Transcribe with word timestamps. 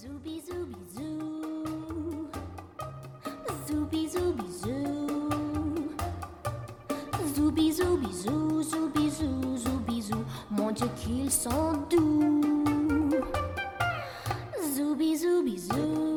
Zooby 0.00 0.40
zoo, 0.46 0.66
zooby 8.62 9.10
zoo, 9.10 9.56
zooby 9.56 10.02
zoo. 10.02 10.24
Mon 10.50 10.70
Dieu 10.70 10.86
qu'ils 10.96 11.32
sont 11.32 11.72
doux. 11.90 12.40
Zooby 14.76 15.16
zooby 15.16 15.58
zoo, 15.58 16.16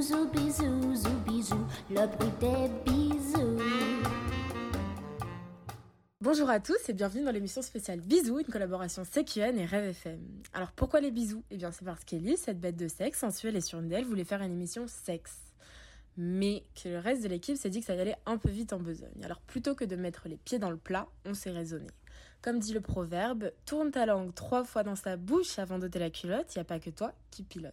zooby 0.00 0.50
zoo, 0.50 0.94
zooby 0.94 1.42
zoo. 1.42 1.66
Le 1.90 2.06
bruit 2.06 2.32
des 2.40 2.70
Bonjour 6.34 6.50
à 6.50 6.58
tous 6.58 6.88
et 6.88 6.92
bienvenue 6.92 7.24
dans 7.24 7.30
l'émission 7.30 7.62
spéciale 7.62 8.00
Bisous, 8.00 8.40
une 8.40 8.46
collaboration 8.46 9.04
CQN 9.04 9.56
et 9.56 9.66
Rêve 9.66 9.90
FM. 9.90 10.18
Alors 10.52 10.72
pourquoi 10.72 11.00
les 11.00 11.12
bisous? 11.12 11.44
Eh 11.52 11.56
bien 11.56 11.70
c'est 11.70 11.84
parce 11.84 12.02
qu'Ellie, 12.02 12.36
cette 12.36 12.58
bête 12.58 12.74
de 12.74 12.88
sexe 12.88 13.20
sensuelle 13.20 13.54
et 13.54 13.60
surnaturelle, 13.60 14.04
voulait 14.04 14.24
faire 14.24 14.42
une 14.42 14.50
émission 14.50 14.88
sexe. 14.88 15.36
Mais 16.16 16.64
que 16.74 16.88
le 16.88 16.98
reste 16.98 17.22
de 17.22 17.28
l'équipe 17.28 17.56
s'est 17.56 17.70
dit 17.70 17.78
que 17.78 17.86
ça 17.86 17.92
allait 17.92 18.16
un 18.26 18.36
peu 18.36 18.48
vite 18.48 18.72
en 18.72 18.80
besogne. 18.80 19.22
Alors 19.22 19.38
plutôt 19.42 19.76
que 19.76 19.84
de 19.84 19.94
mettre 19.94 20.26
les 20.26 20.36
pieds 20.36 20.58
dans 20.58 20.70
le 20.70 20.76
plat, 20.76 21.06
on 21.24 21.34
s'est 21.34 21.52
raisonné. 21.52 21.86
Comme 22.42 22.58
dit 22.58 22.74
le 22.74 22.80
proverbe, 22.80 23.52
tourne 23.64 23.92
ta 23.92 24.04
langue 24.04 24.34
trois 24.34 24.64
fois 24.64 24.82
dans 24.82 24.96
sa 24.96 25.16
bouche 25.16 25.60
avant 25.60 25.78
d'ôter 25.78 26.00
la 26.00 26.10
culotte, 26.10 26.52
y 26.56 26.58
a 26.58 26.64
pas 26.64 26.80
que 26.80 26.90
toi 26.90 27.12
qui 27.30 27.44
pilote. 27.44 27.72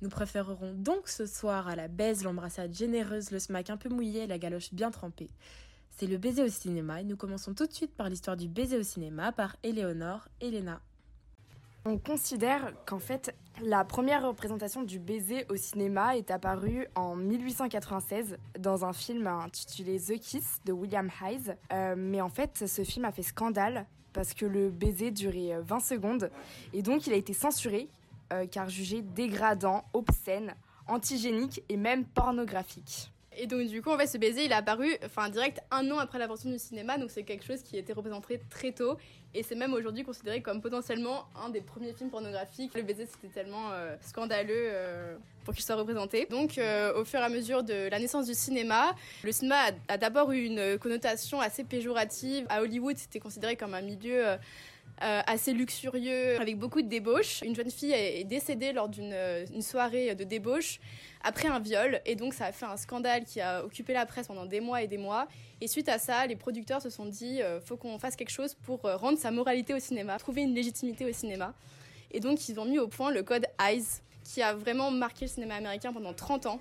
Nous 0.00 0.08
préférerons 0.08 0.72
donc 0.72 1.06
ce 1.06 1.26
soir 1.26 1.68
à 1.68 1.76
la 1.76 1.88
baise, 1.88 2.24
l'embrassade 2.24 2.72
généreuse, 2.72 3.30
le 3.30 3.38
smack 3.38 3.68
un 3.68 3.76
peu 3.76 3.90
mouillé 3.90 4.26
la 4.26 4.38
galoche 4.38 4.72
bien 4.72 4.90
trempée. 4.90 5.28
C'est 5.96 6.06
le 6.06 6.18
baiser 6.18 6.42
au 6.42 6.48
cinéma 6.48 7.00
et 7.00 7.04
nous 7.04 7.16
commençons 7.16 7.54
tout 7.54 7.66
de 7.66 7.72
suite 7.72 7.94
par 7.94 8.08
l'histoire 8.08 8.36
du 8.36 8.48
baiser 8.48 8.76
au 8.76 8.82
cinéma 8.82 9.30
par 9.30 9.56
Éléonore 9.62 10.26
Elena. 10.40 10.80
On 11.84 11.98
considère 11.98 12.72
qu'en 12.84 12.98
fait, 12.98 13.32
la 13.62 13.84
première 13.84 14.26
représentation 14.26 14.82
du 14.82 14.98
baiser 14.98 15.46
au 15.50 15.56
cinéma 15.56 16.16
est 16.16 16.32
apparue 16.32 16.88
en 16.96 17.14
1896 17.14 18.38
dans 18.58 18.84
un 18.84 18.92
film 18.92 19.28
intitulé 19.28 20.00
The 20.00 20.18
Kiss 20.18 20.60
de 20.64 20.72
William 20.72 21.08
Hayes. 21.22 21.54
Euh, 21.72 21.94
mais 21.96 22.20
en 22.20 22.30
fait, 22.30 22.66
ce 22.66 22.82
film 22.82 23.04
a 23.04 23.12
fait 23.12 23.22
scandale 23.22 23.86
parce 24.12 24.34
que 24.34 24.46
le 24.46 24.70
baiser 24.70 25.12
durait 25.12 25.60
20 25.60 25.78
secondes 25.78 26.30
et 26.72 26.82
donc 26.82 27.06
il 27.06 27.12
a 27.12 27.16
été 27.16 27.34
censuré 27.34 27.88
euh, 28.32 28.46
car 28.46 28.68
jugé 28.68 29.02
dégradant, 29.02 29.84
obscène, 29.92 30.54
antigénique 30.88 31.62
et 31.68 31.76
même 31.76 32.04
pornographique. 32.04 33.13
Et 33.36 33.46
donc 33.46 33.66
du 33.66 33.82
coup, 33.82 33.90
en 33.90 33.98
fait, 33.98 34.06
ce 34.06 34.18
baiser, 34.18 34.44
il 34.44 34.52
est 34.52 34.54
apparu, 34.54 34.96
enfin, 35.04 35.28
direct 35.28 35.60
un 35.70 35.90
an 35.90 35.98
après 35.98 36.18
l'invention 36.18 36.50
du 36.50 36.58
cinéma, 36.58 36.98
donc 36.98 37.10
c'est 37.10 37.22
quelque 37.22 37.44
chose 37.44 37.62
qui 37.62 37.76
a 37.76 37.80
été 37.80 37.92
représenté 37.92 38.40
très 38.50 38.72
tôt, 38.72 38.96
et 39.34 39.42
c'est 39.42 39.54
même 39.54 39.74
aujourd'hui 39.74 40.04
considéré 40.04 40.40
comme 40.42 40.60
potentiellement 40.60 41.24
un 41.34 41.48
des 41.48 41.60
premiers 41.60 41.92
films 41.92 42.10
pornographiques. 42.10 42.72
Le 42.74 42.82
baiser, 42.82 43.06
c'était 43.06 43.32
tellement 43.32 43.72
euh, 43.72 43.96
scandaleux 44.00 44.52
euh, 44.54 45.16
pour 45.44 45.54
qu'il 45.54 45.64
soit 45.64 45.74
représenté. 45.74 46.26
Donc, 46.26 46.58
euh, 46.58 47.00
au 47.00 47.04
fur 47.04 47.18
et 47.18 47.24
à 47.24 47.28
mesure 47.28 47.64
de 47.64 47.88
la 47.88 47.98
naissance 47.98 48.26
du 48.26 48.34
cinéma, 48.34 48.94
le 49.24 49.32
cinéma 49.32 49.56
a, 49.88 49.94
a 49.94 49.98
d'abord 49.98 50.30
eu 50.30 50.44
une 50.44 50.78
connotation 50.78 51.40
assez 51.40 51.64
péjorative. 51.64 52.46
À 52.48 52.62
Hollywood, 52.62 52.96
c'était 52.96 53.20
considéré 53.20 53.56
comme 53.56 53.74
un 53.74 53.82
milieu 53.82 54.36
euh, 55.02 55.20
assez 55.26 55.52
luxurieux, 55.52 56.40
avec 56.40 56.58
beaucoup 56.58 56.82
de 56.82 56.88
débauches. 56.88 57.42
Une 57.42 57.54
jeune 57.54 57.70
fille 57.70 57.92
est 57.92 58.24
décédée 58.24 58.72
lors 58.72 58.88
d'une 58.88 59.12
euh, 59.12 59.44
soirée 59.60 60.14
de 60.14 60.24
débauche 60.24 60.78
après 61.24 61.48
un 61.48 61.58
viol, 61.58 62.00
et 62.04 62.16
donc 62.16 62.34
ça 62.34 62.46
a 62.46 62.52
fait 62.52 62.66
un 62.66 62.76
scandale 62.76 63.24
qui 63.24 63.40
a 63.40 63.64
occupé 63.64 63.94
la 63.94 64.04
presse 64.04 64.26
pendant 64.26 64.44
des 64.44 64.60
mois 64.60 64.82
et 64.82 64.86
des 64.86 64.98
mois. 64.98 65.26
Et 65.60 65.66
suite 65.66 65.88
à 65.88 65.98
ça, 65.98 66.26
les 66.26 66.36
producteurs 66.36 66.82
se 66.82 66.90
sont 66.90 67.06
dit, 67.06 67.40
euh, 67.40 67.60
faut 67.60 67.78
qu'on 67.78 67.98
fasse 67.98 68.14
quelque 68.14 68.30
chose 68.30 68.54
pour 68.54 68.84
euh, 68.84 68.96
rendre 68.96 69.18
sa 69.18 69.30
moralité 69.30 69.72
au 69.72 69.78
cinéma, 69.78 70.18
trouver 70.18 70.42
une 70.42 70.54
légitimité 70.54 71.06
au 71.06 71.12
cinéma. 71.12 71.54
Et 72.12 72.20
donc 72.20 72.48
ils 72.48 72.60
ont 72.60 72.66
mis 72.66 72.78
au 72.78 72.86
point 72.86 73.10
le 73.10 73.22
code 73.22 73.46
EYES, 73.58 74.02
qui 74.22 74.42
a 74.42 74.52
vraiment 74.54 74.90
marqué 74.90 75.24
le 75.24 75.30
cinéma 75.30 75.54
américain 75.54 75.92
pendant 75.92 76.12
30 76.12 76.46
ans. 76.46 76.60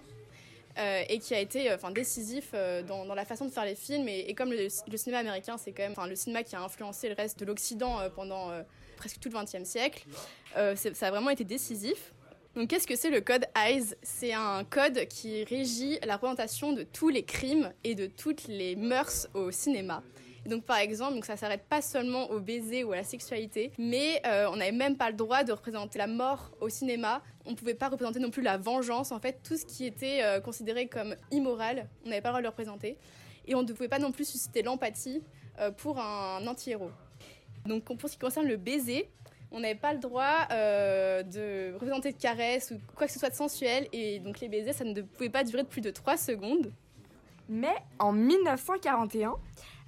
Euh, 0.80 1.04
et 1.08 1.20
qui 1.20 1.36
a 1.36 1.40
été 1.40 1.70
euh, 1.70 1.76
enfin 1.76 1.92
décisif 1.92 2.50
euh, 2.56 2.82
dans, 2.82 3.06
dans 3.06 3.14
la 3.14 3.26
façon 3.26 3.46
de 3.46 3.52
faire 3.52 3.64
les 3.64 3.76
films 3.76 4.08
et, 4.08 4.34
comme 4.34 4.52
le, 4.52 4.70
cinéma 4.70 5.20
américain 5.20 5.56
c'est 5.56 5.72
quand 5.72 5.84
même 5.84 5.92
enfin 5.92 6.08
le 6.08 6.16
cinéma 6.16 6.42
qui 6.42 6.56
a 6.56 6.62
influencé 6.62 7.10
le 7.10 7.14
reste 7.14 7.40
de 7.40 7.46
l'Occident 7.46 8.00
pendant 8.16 8.50
presque 8.98 9.20
tout 9.20 9.30
le 9.30 9.38
XXe 9.38 9.70
siècle 9.70 10.04
ça 10.56 11.08
a 11.08 11.12
vraiment 11.12 11.30
été 11.30 11.44
décisif 11.44 12.14
donc 12.56 12.70
qu'est-ce 12.70 12.88
que 12.88 12.96
c'est 12.96 13.10
le 13.10 13.22
code 13.22 13.46
EYES? 13.56 13.96
C'est 14.04 14.34
un 14.34 14.64
code 14.64 15.08
qui 15.08 15.44
régit 15.44 16.00
la 16.06 16.16
représentation 16.16 16.72
de 16.72 16.84
tous 16.84 17.10
les 17.10 17.24
crimes 17.24 17.72
et 17.84 17.96
de 17.96 18.06
toutes 18.06 18.48
les 18.48 18.76
mœurs 18.76 19.28
au 19.34 19.50
cinéma. 19.50 20.04
Donc 20.46 20.64
par 20.64 20.78
exemple, 20.78 21.16
donc 21.16 21.26
ça 21.26 21.36
s'arrête 21.36 21.64
pas 21.68 21.82
seulement 21.82 22.30
au 22.30 22.40
baiser 22.40 22.84
ou 22.84 22.92
à 22.92 22.98
la 22.98 23.04
sexualité, 23.04 23.72
mais 23.80 24.22
on 24.52 24.58
n'avait 24.58 24.72
même 24.72 24.98
pas 24.98 25.10
le 25.10 25.16
droit 25.16 25.44
de 25.44 25.52
représenter 25.52 25.98
la 25.98 26.08
mort 26.08 26.52
au 26.62 26.70
cinéma. 26.70 27.24
On 27.46 27.56
pouvait 27.56 27.74
pas 27.74 27.90
représenter 27.90 28.20
non 28.20 28.32
plus 28.32 28.42
la 28.42 28.58
vengeance. 28.58 29.12
En 29.12 29.20
fait, 29.20 29.40
tout 29.44 29.58
ce 29.58 29.66
qui 29.66 29.86
était 29.86 30.24
euh, 30.24 30.40
considéré 30.40 30.88
comme 30.88 31.16
immoral, 31.32 31.90
on 32.06 32.10
n'avait 32.10 32.22
pas 32.22 32.30
le 32.30 32.34
droit 32.34 32.40
de 32.40 32.44
le 32.44 32.50
représenter. 32.50 32.98
Et 33.46 33.56
on 33.56 33.64
ne 33.64 33.74
pouvait 33.74 33.90
pas 33.90 34.00
non 34.00 34.12
plus 34.12 34.28
susciter 34.28 34.62
l'empathie 34.62 35.22
euh, 35.60 35.72
pour 35.72 36.00
un 36.00 36.46
anti-héros. 36.48 36.92
Donc 37.66 37.84
pour 37.84 38.10
ce 38.10 38.14
qui 38.14 38.20
concerne 38.20 38.48
le 38.48 38.58
baiser, 38.58 39.10
on 39.54 39.60
n'avait 39.60 39.76
pas 39.76 39.94
le 39.94 40.00
droit 40.00 40.48
euh, 40.52 41.22
de 41.22 41.74
représenter 41.74 42.12
de 42.12 42.18
caresses 42.18 42.72
ou 42.72 42.80
quoi 42.96 43.08
que 43.08 43.14
ce 43.14 43.20
soit 43.20 43.30
de 43.30 43.36
sensuel. 43.36 43.88
Et 43.94 44.20
donc 44.20 44.40
les 44.40 44.50
baisers, 44.50 44.74
ça 44.74 44.84
ne 44.84 45.02
pouvait 45.02 45.30
pas 45.30 45.44
durer 45.44 45.64
de 45.64 45.68
plus 45.68 45.82
de 45.82 45.92
3 45.92 46.18
secondes. 46.18 46.72
Mais 47.48 47.76
en 48.00 48.12
1941, 48.12 49.36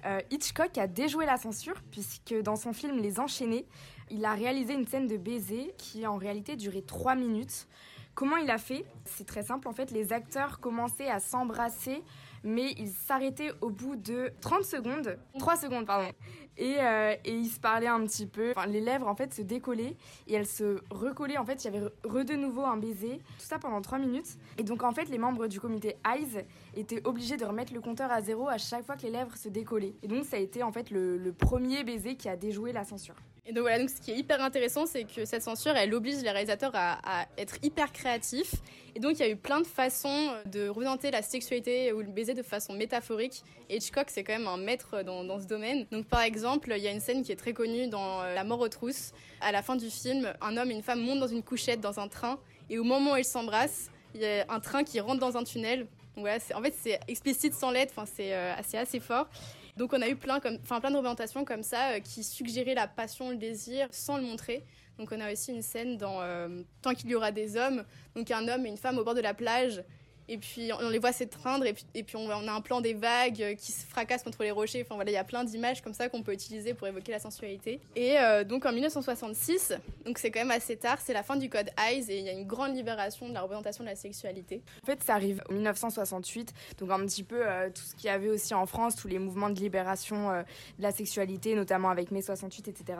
euh, 0.04 0.20
Hitchcock 0.30 0.78
a 0.78 0.86
déjoué 0.86 1.26
la 1.26 1.36
censure 1.36 1.82
puisque 1.90 2.34
dans 2.42 2.54
son 2.54 2.72
film 2.72 2.98
Les 2.98 3.18
Enchaînés, 3.18 3.66
il 4.10 4.24
a 4.24 4.34
réalisé 4.34 4.74
une 4.74 4.86
scène 4.86 5.06
de 5.06 5.16
baiser 5.16 5.74
qui 5.78 6.06
en 6.06 6.16
réalité 6.16 6.56
durait 6.56 6.82
3 6.82 7.14
minutes. 7.14 7.66
Comment 8.14 8.36
il 8.36 8.50
a 8.50 8.58
fait? 8.58 8.84
C'est 9.04 9.26
très 9.26 9.42
simple 9.42 9.68
en 9.68 9.72
fait, 9.72 9.90
les 9.90 10.12
acteurs 10.12 10.60
commençaient 10.60 11.08
à 11.08 11.20
s'embrasser 11.20 12.02
mais 12.46 12.72
ils 12.78 12.92
s'arrêtaient 12.92 13.50
au 13.60 13.70
bout 13.70 13.96
de 13.96 14.32
30 14.40 14.64
secondes, 14.64 15.18
3 15.38 15.56
secondes 15.56 15.84
pardon, 15.84 16.08
et, 16.56 16.76
euh, 16.78 17.14
et 17.24 17.32
ils 17.32 17.48
se 17.48 17.58
parlaient 17.58 17.88
un 17.88 18.04
petit 18.06 18.26
peu. 18.26 18.54
Les 18.68 18.80
lèvres 18.80 19.08
en 19.08 19.16
fait 19.16 19.34
se 19.34 19.42
décollaient 19.42 19.96
et 20.28 20.34
elles 20.34 20.46
se 20.46 20.78
recollaient. 20.90 21.36
En 21.36 21.44
fait, 21.44 21.64
il 21.64 21.72
y 21.72 21.76
avait 21.76 21.86
re 22.04 22.24
de 22.24 22.34
nouveau 22.34 22.64
un 22.64 22.76
baiser. 22.76 23.18
Tout 23.38 23.46
ça 23.46 23.58
pendant 23.58 23.82
3 23.82 23.98
minutes. 23.98 24.38
Et 24.58 24.62
donc 24.62 24.82
en 24.82 24.92
fait, 24.92 25.08
les 25.08 25.18
membres 25.18 25.48
du 25.48 25.60
comité 25.60 25.96
Eyes 26.06 26.44
étaient 26.74 27.06
obligés 27.06 27.36
de 27.36 27.44
remettre 27.44 27.74
le 27.74 27.80
compteur 27.80 28.10
à 28.10 28.22
zéro 28.22 28.48
à 28.48 28.58
chaque 28.58 28.84
fois 28.84 28.96
que 28.96 29.02
les 29.02 29.10
lèvres 29.10 29.36
se 29.36 29.48
décollaient. 29.48 29.94
Et 30.02 30.08
donc 30.08 30.24
ça 30.24 30.36
a 30.36 30.40
été 30.40 30.62
en 30.62 30.72
fait 30.72 30.90
le, 30.90 31.18
le 31.18 31.32
premier 31.32 31.84
baiser 31.84 32.16
qui 32.16 32.28
a 32.28 32.36
déjoué 32.36 32.72
la 32.72 32.84
censure. 32.84 33.16
Et 33.48 33.52
donc 33.52 33.62
voilà, 33.62 33.78
donc 33.78 33.90
ce 33.90 34.00
qui 34.00 34.10
est 34.10 34.16
hyper 34.16 34.42
intéressant, 34.42 34.86
c'est 34.86 35.04
que 35.04 35.24
cette 35.24 35.42
censure, 35.42 35.76
elle 35.76 35.94
oblige 35.94 36.16
les 36.16 36.30
réalisateurs 36.30 36.72
à, 36.74 37.26
être 37.38 37.54
hyper 37.62 37.92
créatifs. 37.92 38.54
Et 38.96 38.98
donc 38.98 39.12
il 39.12 39.20
y 39.20 39.22
a 39.22 39.28
eu 39.28 39.36
plein 39.36 39.60
de 39.60 39.66
façons 39.66 40.32
de 40.46 40.68
représenter 40.68 41.12
la 41.12 41.22
sexualité 41.22 41.92
ou 41.92 42.00
le 42.00 42.08
baiser 42.08 42.34
de 42.34 42.42
façon 42.42 42.72
métaphorique. 42.72 43.44
Hitchcock, 43.70 44.06
c'est 44.08 44.24
quand 44.24 44.32
même 44.32 44.48
un 44.48 44.56
maître 44.56 45.02
dans, 45.02 45.38
ce 45.38 45.46
domaine. 45.46 45.86
Donc 45.92 46.06
par 46.06 46.22
exemple, 46.22 46.72
il 46.76 46.82
y 46.82 46.88
a 46.88 46.90
une 46.90 47.00
scène 47.00 47.22
qui 47.22 47.30
est 47.30 47.36
très 47.36 47.52
connue 47.52 47.86
dans 47.86 48.22
euh, 48.22 48.34
La 48.34 48.42
mort 48.42 48.60
aux 48.60 48.68
trousses. 48.68 49.12
À 49.40 49.52
la 49.52 49.62
fin 49.62 49.76
du 49.76 49.90
film, 49.90 50.32
un 50.40 50.56
homme 50.56 50.72
et 50.72 50.74
une 50.74 50.82
femme 50.82 51.00
montent 51.00 51.20
dans 51.20 51.28
une 51.28 51.44
couchette 51.44 51.80
dans 51.80 52.00
un 52.00 52.08
train. 52.08 52.40
Et 52.68 52.78
au 52.78 52.84
moment 52.84 53.12
où 53.12 53.16
ils 53.16 53.24
s'embrassent, 53.24 53.90
il 54.14 54.22
y 54.22 54.26
a 54.26 54.44
un 54.48 54.58
train 54.58 54.82
qui 54.82 54.98
rentre 54.98 55.20
dans 55.20 55.36
un 55.36 55.44
tunnel. 55.44 55.86
En 56.16 56.62
fait, 56.62 56.74
c'est 56.82 56.98
explicite 57.06 57.54
sans 57.54 57.70
lettres, 57.70 57.92
enfin, 57.94 58.10
c'est 58.12 58.34
euh, 58.34 58.54
assez, 58.56 58.78
assez 58.78 58.98
fort. 58.98 59.28
Donc 59.76 59.92
on 59.92 60.00
a 60.00 60.08
eu 60.08 60.16
plein, 60.16 60.40
comme, 60.40 60.58
plein 60.58 60.90
de 60.90 60.96
représentations 60.96 61.44
comme 61.44 61.62
ça 61.62 61.90
euh, 61.90 62.00
qui 62.00 62.24
suggéraient 62.24 62.74
la 62.74 62.86
passion, 62.86 63.30
le 63.30 63.36
désir 63.36 63.88
sans 63.90 64.16
le 64.16 64.22
montrer. 64.22 64.64
Donc 64.98 65.12
on 65.12 65.20
a 65.20 65.30
aussi 65.30 65.52
une 65.52 65.62
scène 65.62 65.98
dans 65.98 66.22
euh, 66.22 66.62
Tant 66.80 66.94
qu'il 66.94 67.10
y 67.10 67.14
aura 67.14 67.30
des 67.30 67.56
hommes, 67.56 67.84
donc 68.14 68.30
un 68.30 68.48
homme 68.48 68.64
et 68.64 68.70
une 68.70 68.78
femme 68.78 68.98
au 68.98 69.04
bord 69.04 69.14
de 69.14 69.20
la 69.20 69.34
plage. 69.34 69.82
Et 70.28 70.38
puis 70.38 70.70
on 70.72 70.88
les 70.88 70.98
voit 70.98 71.12
s'étreindre 71.12 71.64
et 71.66 72.02
puis, 72.02 72.16
on, 72.16 72.28
a 72.30 72.52
un 72.52 72.60
plan 72.60 72.80
des 72.80 72.94
vagues 72.94 73.42
euh, 73.42 73.54
qui 73.54 73.72
se 73.72 73.86
fracassent 73.86 74.22
contre 74.22 74.42
les 74.42 74.50
rochers. 74.50 74.82
Enfin 74.82 74.94
voilà, 74.94 75.10
il 75.10 75.14
y 75.14 75.18
a 75.18 75.24
plein 75.24 75.44
d'images 75.44 75.82
comme 75.82 75.94
ça 75.94 76.08
qu'on 76.08 76.22
peut 76.22 76.32
utiliser 76.32 76.74
pour 76.74 76.86
évoquer 76.86 77.12
la 77.12 77.18
sensualité. 77.18 77.80
Et 77.94 78.18
euh, 78.18 78.44
donc 78.44 78.66
en 78.66 78.72
1966, 78.72 79.74
donc 80.04 80.18
c'est 80.18 80.30
quand 80.30 80.40
même 80.40 80.50
assez 80.50 80.76
tard, 80.76 80.98
c'est 81.02 81.12
la 81.12 81.22
fin 81.22 81.36
du 81.36 81.48
code 81.48 81.70
Eyes 81.78 82.10
et 82.10 82.18
il 82.18 82.24
y 82.24 82.28
a 82.28 82.32
une 82.32 82.46
grande 82.46 82.74
libération 82.74 83.28
de 83.28 83.34
la 83.34 83.42
représentation 83.42 83.84
de 83.84 83.88
la 83.88 83.96
sexualité. 83.96 84.62
En 84.82 84.86
fait, 84.86 85.02
ça 85.02 85.14
arrive 85.14 85.42
en 85.50 85.54
1968, 85.54 86.52
donc 86.78 86.90
un 86.90 87.04
petit 87.06 87.22
peu 87.22 87.46
euh, 87.46 87.68
tout 87.70 87.82
ce 87.82 87.94
qu'il 87.94 88.06
y 88.06 88.10
avait 88.10 88.28
aussi 88.28 88.54
en 88.54 88.66
France, 88.66 88.96
tous 88.96 89.08
les 89.08 89.18
mouvements 89.18 89.50
de 89.50 89.60
libération 89.60 90.30
de 90.30 90.82
la 90.82 90.92
sexualité, 90.92 91.54
notamment 91.54 91.90
avec 91.90 92.10
mai 92.10 92.22
68, 92.22 92.68
etc. 92.68 92.98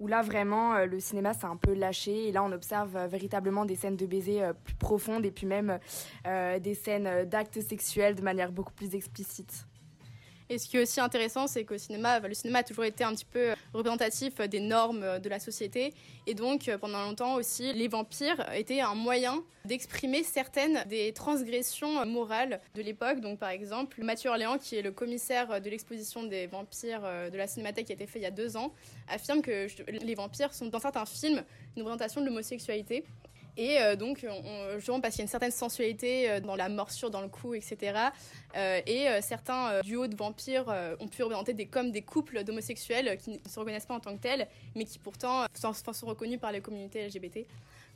Où 0.00 0.06
là, 0.06 0.22
vraiment, 0.22 0.78
le 0.84 1.00
cinéma 1.00 1.34
s'est 1.34 1.46
un 1.46 1.56
peu 1.56 1.74
lâché, 1.74 2.28
et 2.28 2.32
là, 2.32 2.42
on 2.42 2.52
observe 2.52 3.06
véritablement 3.06 3.64
des 3.64 3.76
scènes 3.76 3.96
de 3.96 4.06
baiser 4.06 4.42
plus 4.64 4.74
profondes, 4.74 5.24
et 5.24 5.30
puis 5.30 5.46
même 5.46 5.78
euh, 6.26 6.58
scènes 6.74 7.06
euh, 7.06 7.24
d'actes 7.24 7.60
sexuels 7.60 8.14
de 8.14 8.22
manière 8.22 8.52
beaucoup 8.52 8.72
plus 8.72 8.94
explicite. 8.94 9.66
Et 10.50 10.56
ce 10.56 10.66
qui 10.66 10.78
est 10.78 10.82
aussi 10.82 10.98
intéressant, 10.98 11.46
c'est 11.46 11.64
qu'au 11.64 11.76
cinéma, 11.76 12.20
le 12.20 12.32
cinéma 12.32 12.60
a 12.60 12.62
toujours 12.62 12.84
été 12.84 13.04
un 13.04 13.12
petit 13.12 13.26
peu 13.26 13.52
représentatif 13.74 14.36
des 14.36 14.60
normes 14.60 15.18
de 15.18 15.28
la 15.28 15.38
société. 15.40 15.92
Et 16.26 16.32
donc, 16.32 16.70
pendant 16.80 17.04
longtemps 17.04 17.34
aussi, 17.34 17.70
les 17.74 17.86
vampires 17.86 18.50
étaient 18.54 18.80
un 18.80 18.94
moyen 18.94 19.44
d'exprimer 19.66 20.22
certaines 20.22 20.82
des 20.88 21.12
transgressions 21.12 22.06
morales 22.06 22.60
de 22.74 22.80
l'époque. 22.80 23.20
Donc, 23.20 23.38
par 23.38 23.50
exemple, 23.50 24.02
Mathieu 24.02 24.30
Orléans, 24.30 24.56
qui 24.56 24.76
est 24.76 24.82
le 24.82 24.90
commissaire 24.90 25.60
de 25.60 25.68
l'exposition 25.68 26.22
des 26.22 26.46
vampires 26.46 27.02
de 27.30 27.36
la 27.36 27.46
Cinémathèque 27.46 27.84
qui 27.84 27.92
a 27.92 27.96
été 27.96 28.06
fait 28.06 28.18
il 28.18 28.22
y 28.22 28.26
a 28.26 28.30
deux 28.30 28.56
ans, 28.56 28.72
affirme 29.08 29.42
que 29.42 29.66
les 29.86 30.14
vampires 30.14 30.54
sont 30.54 30.68
dans 30.68 30.80
certains 30.80 31.04
films 31.04 31.44
une 31.76 31.82
représentation 31.82 32.22
de 32.22 32.26
l'homosexualité. 32.26 33.04
Et 33.58 33.80
euh, 33.80 33.96
donc, 33.96 34.24
on, 34.24 34.76
justement, 34.76 35.00
parce 35.00 35.14
qu'il 35.14 35.20
y 35.20 35.22
a 35.22 35.26
une 35.26 35.30
certaine 35.30 35.50
sensualité 35.50 36.30
euh, 36.30 36.40
dans 36.40 36.54
la 36.54 36.68
morsure, 36.68 37.10
dans 37.10 37.20
le 37.20 37.28
cou, 37.28 37.54
etc. 37.54 37.92
Euh, 38.56 38.80
et 38.86 39.06
certains 39.20 39.80
duos 39.82 40.06
de 40.06 40.16
vampires 40.16 40.72
ont 41.00 41.08
pu 41.08 41.22
représenter 41.22 41.52
des, 41.52 41.66
comme 41.66 41.90
des 41.90 42.02
couples 42.02 42.44
d'homosexuels 42.44 43.18
qui 43.18 43.30
ne 43.30 43.36
se 43.48 43.58
reconnaissent 43.58 43.86
pas 43.86 43.94
en 43.94 44.00
tant 44.00 44.16
que 44.16 44.22
tels, 44.22 44.46
mais 44.76 44.84
qui 44.84 44.98
pourtant 44.98 45.44
sont, 45.54 45.72
sont 45.74 46.06
reconnus 46.06 46.38
par 46.40 46.52
les 46.52 46.60
communautés 46.60 47.06
LGBT. 47.06 47.46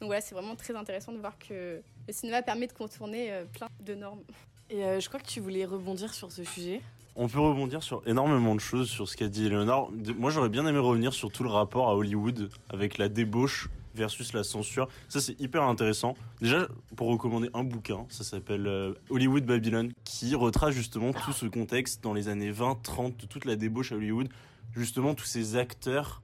Donc 0.00 0.08
voilà, 0.08 0.20
c'est 0.20 0.34
vraiment 0.34 0.56
très 0.56 0.74
intéressant 0.74 1.12
de 1.12 1.18
voir 1.18 1.38
que 1.38 1.80
le 2.08 2.12
cinéma 2.12 2.42
permet 2.42 2.66
de 2.66 2.72
contourner 2.72 3.30
plein 3.52 3.68
de 3.80 3.94
normes. 3.94 4.22
Et 4.68 5.00
je 5.00 5.08
crois 5.08 5.20
que 5.20 5.26
tu 5.26 5.40
voulais 5.40 5.64
rebondir 5.64 6.12
sur 6.12 6.32
ce 6.32 6.42
sujet. 6.42 6.80
On 7.14 7.28
peut 7.28 7.40
rebondir 7.40 7.82
sur 7.82 8.02
énormément 8.06 8.54
de 8.54 8.60
choses 8.60 8.88
sur 8.88 9.08
ce 9.08 9.16
qu'a 9.16 9.28
dit 9.28 9.46
Eleonore. 9.46 9.92
Moi, 10.18 10.30
j'aurais 10.30 10.48
bien 10.48 10.66
aimé 10.66 10.78
revenir 10.78 11.12
sur 11.12 11.30
tout 11.30 11.44
le 11.44 11.50
rapport 11.50 11.88
à 11.88 11.94
Hollywood 11.94 12.50
avec 12.70 12.98
la 12.98 13.08
débauche 13.08 13.68
versus 13.94 14.32
la 14.32 14.44
censure. 14.44 14.88
Ça, 15.08 15.20
c'est 15.20 15.38
hyper 15.40 15.62
intéressant. 15.62 16.14
Déjà, 16.40 16.68
pour 16.96 17.08
recommander 17.08 17.50
un 17.54 17.64
bouquin, 17.64 18.06
ça 18.08 18.24
s'appelle 18.24 18.66
euh, 18.66 18.94
Hollywood 19.10 19.44
Babylon, 19.44 19.90
qui 20.04 20.34
retrace 20.34 20.74
justement 20.74 21.12
tout 21.12 21.32
ce 21.32 21.46
contexte 21.46 22.02
dans 22.02 22.14
les 22.14 22.28
années 22.28 22.50
20, 22.50 22.82
30, 22.82 23.16
de 23.16 23.26
toute 23.26 23.44
la 23.44 23.56
débauche 23.56 23.92
à 23.92 23.96
Hollywood. 23.96 24.28
Justement, 24.74 25.14
tous 25.14 25.26
ces 25.26 25.56
acteurs 25.56 26.22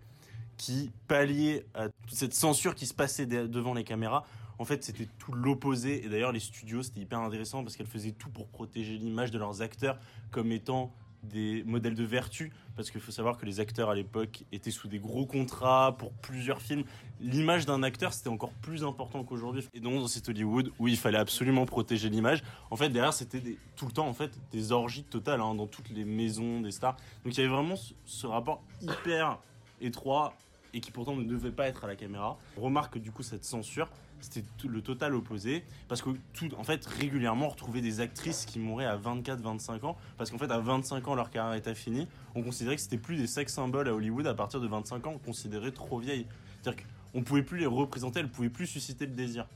qui 0.56 0.91
palliaient 1.06 1.65
à 1.75 1.88
toute 1.88 2.17
cette 2.17 2.35
censure 2.35 2.75
qui 2.75 2.87
se 2.87 2.94
passait 2.94 3.26
devant 3.26 3.75
les 3.75 3.85
caméras. 3.85 4.25
En 4.59 4.65
fait, 4.65 4.82
c'était 4.82 5.09
tout 5.19 5.32
l'opposé. 5.32 6.05
Et 6.05 6.09
d'ailleurs, 6.09 6.32
les 6.32 6.41
studios, 6.41 6.82
c'était 6.82 7.00
hyper 7.00 7.20
intéressant 7.20 7.62
parce 7.62 7.76
qu'elles 7.76 7.87
faisaient 7.87 8.12
tout 8.12 8.29
pour 8.29 8.49
protéger 8.49 8.99
l'image 8.99 9.31
de 9.31 9.38
leurs 9.38 9.62
acteurs 9.62 9.99
comme 10.31 10.50
étant 10.50 10.93
des 11.23 11.62
modèles 11.65 11.94
de 11.94 12.05
vertu, 12.05 12.53
parce 12.76 12.91
qu'il 12.91 13.00
faut 13.00 13.11
savoir 13.12 13.38
que 13.38 13.47
les 13.47 13.61
acteurs 13.61 13.91
à 13.91 13.94
l'époque 13.94 14.44
étaient 14.53 14.70
sous 14.70 14.88
des 14.88 14.99
gros 14.99 15.26
contrats 15.26 15.97
pour 15.99 16.12
plusieurs 16.12 16.62
films. 16.62 16.85
L'image 17.20 17.67
d'un 17.67 17.82
acteur, 17.82 18.12
c'était 18.12 18.29
encore 18.29 18.53
plus 18.53 18.85
important 18.85 19.25
qu'aujourd'hui. 19.25 19.67
Et 19.75 19.81
donc, 19.81 20.00
dans 20.00 20.09
cet 20.09 20.29
Hollywood, 20.29 20.73
où 20.79 20.88
il 20.88 20.97
fallait 20.97 21.19
absolument 21.19 21.67
protéger 21.67 22.09
l'image, 22.09 22.43
en 22.70 22.76
fait, 22.76 22.88
derrière, 22.88 23.12
c'était 23.12 23.43
tout 23.76 23.87
le 23.87 23.93
temps, 23.93 24.06
en 24.06 24.15
fait, 24.15 24.31
des 24.53 24.73
orgies 24.73 25.05
totales 25.05 25.41
hein, 25.41 25.55
dans 25.55 25.67
toutes 25.67 25.91
les 25.91 26.05
maisons 26.05 26.61
des 26.61 26.70
stars. 26.70 26.97
Donc, 27.25 27.37
il 27.37 27.38
y 27.38 27.41
avait 27.41 27.53
vraiment 27.53 27.75
ce, 28.05 28.26
rapport 28.26 28.62
hyper 28.81 29.38
étroit 29.81 30.35
et 30.75 30.81
qui 30.81 30.91
pourtant 30.91 31.17
ne 31.17 31.25
devait 31.25 31.50
pas 31.50 31.69
être 31.69 31.85
à 31.85 31.87
la 31.87 31.97
caméra. 31.97 32.38
On 32.56 32.62
remarque 32.62 32.99
du 32.99 33.11
coup 33.11 33.23
cette 33.23 33.44
censure 33.44 33.88
c'était 34.20 34.44
le 34.67 34.82
total 34.82 35.15
opposé 35.15 35.65
parce 35.87 36.03
que 36.03 36.11
tout 36.32 36.49
en 36.56 36.65
fait 36.65 36.85
régulièrement 36.87 37.47
on 37.47 37.50
retrouvait 37.50 37.81
des 37.81 38.00
actrices 38.00 38.47
qui 38.47 38.59
mouraient 38.59 38.87
à 38.87 38.97
24 38.97 39.41
25 39.41 39.85
ans 39.85 39.97
parce 40.17 40.31
qu'en 40.31 40.38
fait 40.38 40.50
à 40.50 40.59
25 40.59 41.06
ans 41.09 41.15
leur 41.15 41.31
carrière 41.31 41.55
était 41.55 41.75
finie. 41.75 42.09
On 42.35 42.43
considérait 42.43 42.76
que 42.76 42.82
c'était 42.82 42.99
plus 42.99 43.17
des 43.17 43.26
sex 43.26 43.53
symboles 43.53 43.88
à 43.88 43.94
Hollywood 43.94 44.26
à 44.26 44.35
partir 44.35 44.61
de 44.61 44.67
25 44.67 45.06
ans 45.06 45.12
on 45.15 45.19
considérait 45.19 45.73
trop 45.73 45.99
vieilles. 45.99 46.26
C'est-à-dire 46.62 46.85
qu'on 47.12 47.23
pouvait 47.23 47.43
plus 47.43 47.59
les 47.59 47.67
représenter 47.67 48.20
elles 48.20 48.29
pouvaient 48.29 48.50
plus 48.50 48.67
susciter 48.67 49.06
le 49.06 49.12
désir. 49.12 49.47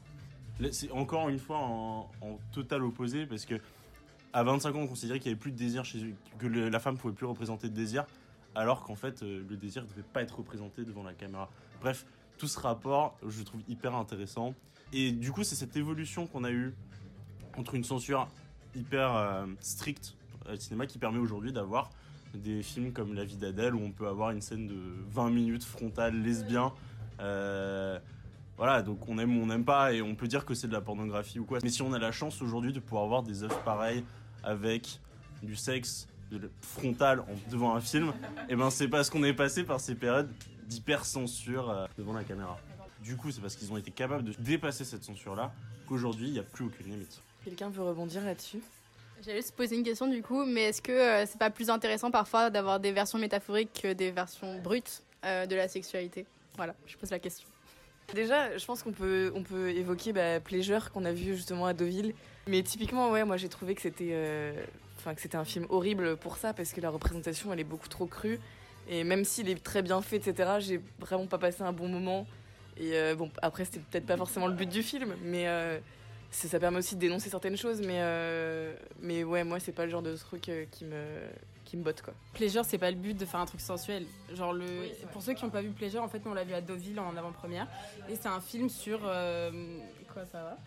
C'est 0.70 0.91
encore 0.93 1.29
une 1.29 1.38
fois 1.38 1.59
en, 1.59 2.09
total 2.53 2.85
opposé 2.85 3.26
parce 3.26 3.44
que 3.44 3.61
à 4.32 4.44
25 4.44 4.75
ans 4.76 4.81
on 4.81 4.87
considérait 4.87 5.19
qu'il 5.19 5.31
y 5.31 5.35
avait 5.35 5.41
plus 5.41 5.50
de 5.50 5.59
désir 5.59 5.85
chez 5.85 6.05
eux 6.05 6.14
que 6.38 6.47
la 6.47 6.81
femme 6.81 6.97
pouvait 6.97 7.14
plus 7.14 7.26
représenter 7.26 7.69
de 7.69 7.75
désir 7.75 8.05
alors 8.54 8.82
qu'en 8.82 8.96
fait 8.96 9.22
euh, 9.22 9.44
le 9.49 9.56
désir 9.56 9.82
ne 9.82 9.88
devait 9.88 10.02
pas 10.02 10.22
être 10.22 10.38
représenté 10.38 10.84
devant 10.84 11.02
la 11.02 11.14
caméra 11.14 11.49
bref 11.81 12.06
tout 12.43 12.49
ce 12.49 12.58
rapport, 12.58 13.16
je 13.25 13.40
trouve 13.44 13.60
hyper 13.69 13.94
intéressant. 13.94 14.54
Et 14.93 15.12
du 15.12 15.31
coup, 15.31 15.44
c'est 15.44 15.54
cette 15.54 15.76
évolution 15.76 16.26
qu'on 16.26 16.43
a 16.43 16.50
eue 16.50 16.75
entre 17.56 17.76
une 17.76 17.84
censure 17.84 18.28
hyper 18.75 19.14
euh, 19.14 19.46
stricte 19.60 20.16
au 20.52 20.56
cinéma 20.56 20.87
qui 20.87 20.99
permet 20.99 21.19
aujourd'hui 21.19 21.52
d'avoir 21.52 21.90
des 22.34 22.64
films 22.64 22.93
comme 22.93 23.14
La 23.14 23.25
vie 23.25 23.37
d'Adèle 23.37 23.76
où 23.76 23.81
on 23.81 23.93
peut 23.93 24.08
avoir 24.08 24.31
une 24.31 24.40
scène 24.40 24.66
de 24.66 24.75
20 25.10 25.31
minutes 25.31 25.62
frontale 25.62 26.20
lesbien. 26.20 26.72
Euh, 27.20 28.00
voilà, 28.56 28.82
donc 28.82 29.08
on 29.08 29.19
aime 29.19 29.38
ou 29.38 29.43
on 29.43 29.46
n'aime 29.46 29.64
pas 29.64 29.93
et 29.93 30.02
on 30.02 30.16
peut 30.16 30.26
dire 30.26 30.44
que 30.44 30.54
c'est 30.54 30.66
de 30.66 30.72
la 30.72 30.81
pornographie 30.81 31.38
ou 31.38 31.44
quoi. 31.44 31.58
Mais 31.62 31.69
si 31.69 31.82
on 31.82 31.93
a 31.93 31.99
la 32.00 32.10
chance 32.10 32.43
aujourd'hui 32.43 32.72
de 32.72 32.81
pouvoir 32.81 33.04
avoir 33.04 33.22
des 33.22 33.44
œuvres 33.44 33.62
pareilles 33.62 34.04
avec 34.43 34.99
du 35.44 35.54
sexe 35.54 36.08
de 36.38 36.50
frontal 36.61 37.25
devant 37.50 37.75
un 37.75 37.81
film, 37.81 38.08
et 38.08 38.50
eh 38.50 38.56
ben 38.56 38.70
c'est 38.70 38.88
parce 38.88 39.11
qu'on 39.11 39.25
est 39.25 39.32
passé 39.32 39.64
par 39.64 39.81
ces 39.81 39.94
périodes 39.94 40.31
d'hyper-censure 40.67 41.70
euh, 41.70 41.87
devant 41.99 42.12
la 42.12 42.25
caméra. 42.25 42.58
Du 43.02 43.17
coup, 43.17 43.31
c'est 43.31 43.40
parce 43.40 43.56
qu'ils 43.56 43.73
ont 43.73 43.76
été 43.76 43.90
capables 43.90 44.25
de 44.25 44.32
dépasser 44.38 44.84
cette 44.84 45.05
censure-là 45.05 45.52
qu'aujourd'hui, 45.87 46.29
il 46.29 46.32
n'y 46.32 46.38
a 46.38 46.44
plus 46.44 46.64
aucune 46.64 46.87
limite. 46.87 47.20
Quelqu'un 47.44 47.69
veut 47.69 47.82
rebondir 47.82 48.25
là-dessus? 48.25 48.61
J'allais 49.25 49.38
juste 49.38 49.55
poser 49.55 49.76
une 49.76 49.84
question 49.84 50.06
du 50.06 50.23
coup, 50.23 50.44
mais 50.44 50.62
est-ce 50.64 50.82
que 50.82 50.93
euh, 50.93 51.26
c'est 51.26 51.38
pas 51.38 51.50
plus 51.50 51.70
intéressant 51.70 52.11
parfois 52.11 52.50
d'avoir 52.50 52.81
des 52.81 52.93
versions 52.93 53.19
métaphoriques 53.19 53.82
que 53.82 53.93
des 53.93 54.11
versions 54.11 54.61
brutes 54.61 55.02
euh, 55.25 55.46
de 55.46 55.55
la 55.55 55.69
sexualité? 55.69 56.26
Voilà, 56.56 56.75
je 56.87 56.96
pose 56.96 57.11
la 57.11 57.19
question. 57.19 57.49
Déjà, 58.14 58.56
je 58.56 58.64
pense 58.64 58.82
qu'on 58.82 58.93
peut, 58.93 59.32
on 59.35 59.43
peut 59.43 59.70
évoquer 59.70 60.12
bah, 60.12 60.41
Pleasure 60.41 60.91
qu'on 60.93 61.05
a 61.05 61.12
vu 61.12 61.35
justement 61.35 61.67
à 61.67 61.75
Deauville. 61.75 62.14
Mais 62.47 62.62
typiquement, 62.62 63.11
ouais, 63.11 63.25
moi 63.25 63.37
j'ai 63.37 63.49
trouvé 63.49 63.75
que 63.75 63.82
c'était, 63.82 64.14
enfin 64.99 65.14
que 65.14 65.20
c'était 65.20 65.37
un 65.37 65.44
film 65.44 65.67
horrible 65.69 66.17
pour 66.17 66.37
ça 66.37 66.53
parce 66.53 66.73
que 66.73 66.81
la 66.81 66.91
représentation 66.91 67.53
elle 67.53 67.61
est 67.61 67.64
beaucoup 67.64 67.88
trop 67.88 68.06
crue 68.06 68.41
et 68.88 69.05
même 69.05 69.25
s'il 69.25 69.49
est 69.49 69.62
très 69.62 69.82
bien 69.82 70.03
fait, 70.03 70.17
etc., 70.17 70.50
j'ai 70.59 70.81
vraiment 70.99 71.26
pas 71.26 71.38
passé 71.38 71.62
un 71.62 71.73
bon 71.73 71.88
moment. 71.88 72.26
Et 72.76 72.94
euh, 72.94 73.14
bon, 73.14 73.31
après, 73.41 73.64
c'était 73.64 73.81
peut-être 73.81 74.06
pas 74.06 74.17
forcément 74.17 74.47
le 74.47 74.55
but 74.55 74.69
du 74.69 74.82
film, 74.82 75.14
mais 75.23 75.47
euh, 75.47 75.79
ça 76.31 76.59
permet 76.59 76.79
aussi 76.79 76.97
de 76.97 77.00
dénoncer 77.00 77.31
certaines 77.31 77.56
choses. 77.56 77.81
Mais, 77.81 77.99
euh, 78.00 78.75
mais 79.00 79.25
ouais, 79.25 79.44
moi, 79.44 79.61
c'est 79.61 79.73
pas 79.73 79.85
le 79.85 79.91
genre 79.91 80.03
de 80.03 80.17
truc 80.17 80.50
qui 80.70 80.85
me 80.85 80.97
qui 81.72 81.78
me 81.78 81.82
botte 81.82 82.02
quoi. 82.02 82.12
Pleasure, 82.34 82.66
c'est 82.66 82.76
pas 82.76 82.90
le 82.90 82.98
but 82.98 83.19
de 83.19 83.24
faire 83.24 83.40
un 83.40 83.46
truc 83.46 83.62
sensuel. 83.62 84.04
Genre 84.34 84.52
le, 84.52 84.66
pour 85.12 85.22
ceux 85.22 85.32
qui 85.32 85.42
n'ont 85.42 85.50
pas 85.50 85.62
vu 85.62 85.70
Pleasure, 85.70 86.02
en 86.02 86.08
fait, 86.08 86.20
on 86.26 86.34
l'a 86.34 86.44
vu 86.44 86.52
à 86.52 86.60
Deauville 86.60 87.00
en 87.00 87.16
avant-première, 87.16 87.66
et 88.10 88.14
c'est 88.14 88.28
un 88.28 88.40
film 88.40 88.69
sur 88.69 89.00
quoi 90.12 90.24
ça 90.26 90.42
va? 90.42 90.58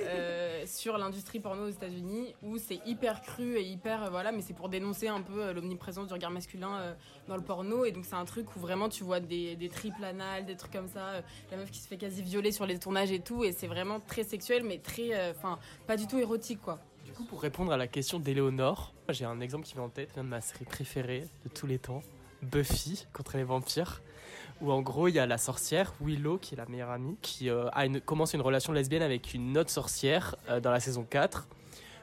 Euh, 0.00 0.64
sur 0.66 0.98
l'industrie 0.98 1.40
porno 1.40 1.66
aux 1.66 1.70
États-Unis 1.70 2.34
où 2.42 2.58
c'est 2.58 2.80
hyper 2.86 3.22
cru 3.22 3.56
et 3.56 3.62
hyper 3.62 4.10
voilà 4.10 4.32
mais 4.32 4.40
c'est 4.40 4.54
pour 4.54 4.68
dénoncer 4.68 5.08
un 5.08 5.20
peu 5.20 5.42
euh, 5.42 5.52
l'omniprésence 5.52 6.06
du 6.06 6.12
regard 6.12 6.30
masculin 6.30 6.76
euh, 6.78 6.94
dans 7.28 7.36
le 7.36 7.42
porno. 7.42 7.84
Et 7.84 7.92
donc 7.92 8.04
c'est 8.04 8.14
un 8.14 8.24
truc 8.24 8.56
où 8.56 8.60
vraiment 8.60 8.88
tu 8.88 9.04
vois 9.04 9.20
des, 9.20 9.56
des 9.56 9.68
triples 9.68 10.04
anales 10.04 10.46
des 10.46 10.56
trucs 10.56 10.72
comme 10.72 10.88
ça 10.88 11.22
la 11.50 11.56
meuf 11.56 11.70
qui 11.70 11.78
se 11.78 11.88
fait 11.88 11.98
quasi 11.98 12.22
violer 12.22 12.52
sur 12.52 12.66
les 12.66 12.78
tournages 12.78 13.12
et 13.12 13.20
tout. 13.20 13.44
Et 13.44 13.52
c'est 13.52 13.66
vraiment 13.66 14.00
très 14.00 14.24
sexuel 14.24 14.64
mais 14.64 14.78
très 14.78 15.30
enfin 15.30 15.58
pas 15.86 15.96
du 15.96 16.06
tout 16.06 16.18
érotique 16.18 16.60
quoi 16.60 16.80
pour 17.22 17.42
répondre 17.42 17.72
à 17.72 17.76
la 17.76 17.86
question 17.86 18.18
d'Éléonore? 18.18 18.92
J'ai 19.08 19.24
un 19.24 19.40
exemple 19.40 19.64
qui 19.64 19.74
vient 19.74 19.84
en 19.84 19.88
tête 19.88 20.16
de 20.16 20.22
ma 20.22 20.40
série 20.40 20.64
préférée 20.64 21.28
de 21.44 21.48
tous 21.48 21.66
les 21.66 21.78
temps 21.78 22.02
Buffy 22.42 23.06
contre 23.12 23.36
les 23.36 23.44
vampires 23.44 24.02
où 24.60 24.70
en 24.70 24.82
gros 24.82 25.08
il 25.08 25.14
y 25.14 25.18
a 25.18 25.26
la 25.26 25.38
sorcière 25.38 25.94
Willow 26.00 26.38
qui 26.38 26.54
est 26.54 26.56
la 26.56 26.66
meilleure 26.66 26.90
amie 26.90 27.16
qui 27.22 27.48
euh, 27.48 27.68
a 27.70 27.88
commence 28.00 28.34
une 28.34 28.40
relation 28.40 28.72
lesbienne 28.72 29.02
avec 29.02 29.32
une 29.32 29.56
autre 29.56 29.70
sorcière 29.70 30.36
euh, 30.48 30.60
dans 30.60 30.70
la 30.70 30.80
saison 30.80 31.06
4 31.08 31.48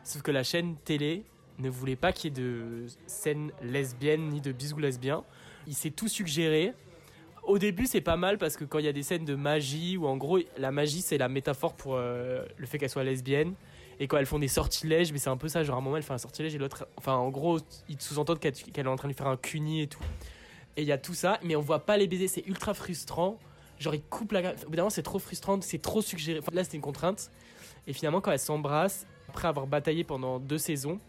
sauf 0.04 0.22
que 0.22 0.32
la 0.32 0.44
chaîne 0.44 0.76
télé 0.78 1.26
ne 1.60 1.70
voulait 1.70 1.96
pas 1.96 2.12
qu'il 2.12 2.32
y 2.32 2.42
ait 2.42 2.44
de 2.44 2.86
scènes 3.06 3.52
lesbiennes 3.62 4.30
ni 4.30 4.42
de 4.42 4.52
bisous 4.52 4.80
lesbiens. 4.80 5.24
Il 5.68 5.76
s'est 5.76 5.92
tout 5.92 6.08
suggéré. 6.08 6.74
Au 7.44 7.60
début 7.60 7.86
c'est 7.86 8.02
pas 8.02 8.18
mal 8.18 8.38
parce 8.38 8.58
que 8.58 8.66
quand 8.66 8.80
il 8.80 8.86
y 8.86 8.90
a 8.90 8.94
des 8.94 9.04
scènes 9.04 9.26
de 9.26 9.36
magie 9.36 9.98
où 9.98 10.08
en 10.08 10.18
gros 10.18 10.40
la 10.58 10.72
magie 10.72 11.02
c'est 11.02 11.18
la 11.18 11.30
métaphore 11.30 11.74
pour 11.74 11.96
euh, 11.96 12.46
le 12.58 12.66
fait 12.66 12.78
qu'elle 12.78 12.90
soit 12.90 13.04
lesbienne 13.04 13.54
et 14.02 14.08
quand 14.08 14.18
elles 14.18 14.26
font 14.26 14.40
des 14.40 14.50
sortilèges 14.50 15.14
mais 15.14 15.20
c'est 15.20 15.30
un 15.30 15.38
peu 15.38 15.48
ça 15.48 15.64
genre 15.64 15.76
à 15.76 15.78
un 15.78 15.82
moment 15.82 15.96
elle 15.96 16.04
fait 16.04 16.12
un 16.12 16.18
sortilège 16.18 16.54
et 16.56 16.58
l'autre 16.58 16.86
enfin 16.98 17.14
en 17.14 17.30
gros 17.30 17.60
ils 17.88 18.02
sous-entendent 18.02 18.40
qu'elle 18.40 18.54
est 18.76 18.88
en 18.88 18.98
train 18.98 19.08
de 19.08 19.14
faire 19.14 19.28
un 19.28 19.38
cuni 19.38 19.84
et 19.84 19.88
tout 19.88 20.04
et 20.78 20.84
il 20.84 20.88
y 20.88 20.92
a 20.92 20.98
tout 20.98 21.14
ça, 21.14 21.40
mais 21.44 21.56
on 21.56 21.62
voit 21.62 21.86
pas 21.86 21.98
les 21.98 22.08
baisers, 22.08 22.28
c'est 22.28 22.48
ultra 22.48 22.74
frustrant. 22.74 23.40
Genre, 23.80 23.96
ils 23.96 24.04
coupent 24.04 24.32
la. 24.32 24.54
Au 24.54 24.90
c'est 24.90 25.04
trop 25.04 25.20
frustrant, 25.20 25.60
c'est 25.62 25.82
trop 25.82 26.02
suggéré. 26.02 26.40
là, 26.54 26.64
c'était 26.64 26.78
une 26.78 26.84
contrainte. 26.84 27.32
Et 27.88 27.94
finalement, 27.94 28.22
quand 28.22 28.32
elles 28.32 28.40
s'embrassent, 28.40 29.06
après 29.30 29.48
avoir 29.48 29.68
bataillé 29.68 30.04
pendant 30.04 30.40
deux 30.40 30.58
saisons, 30.58 31.00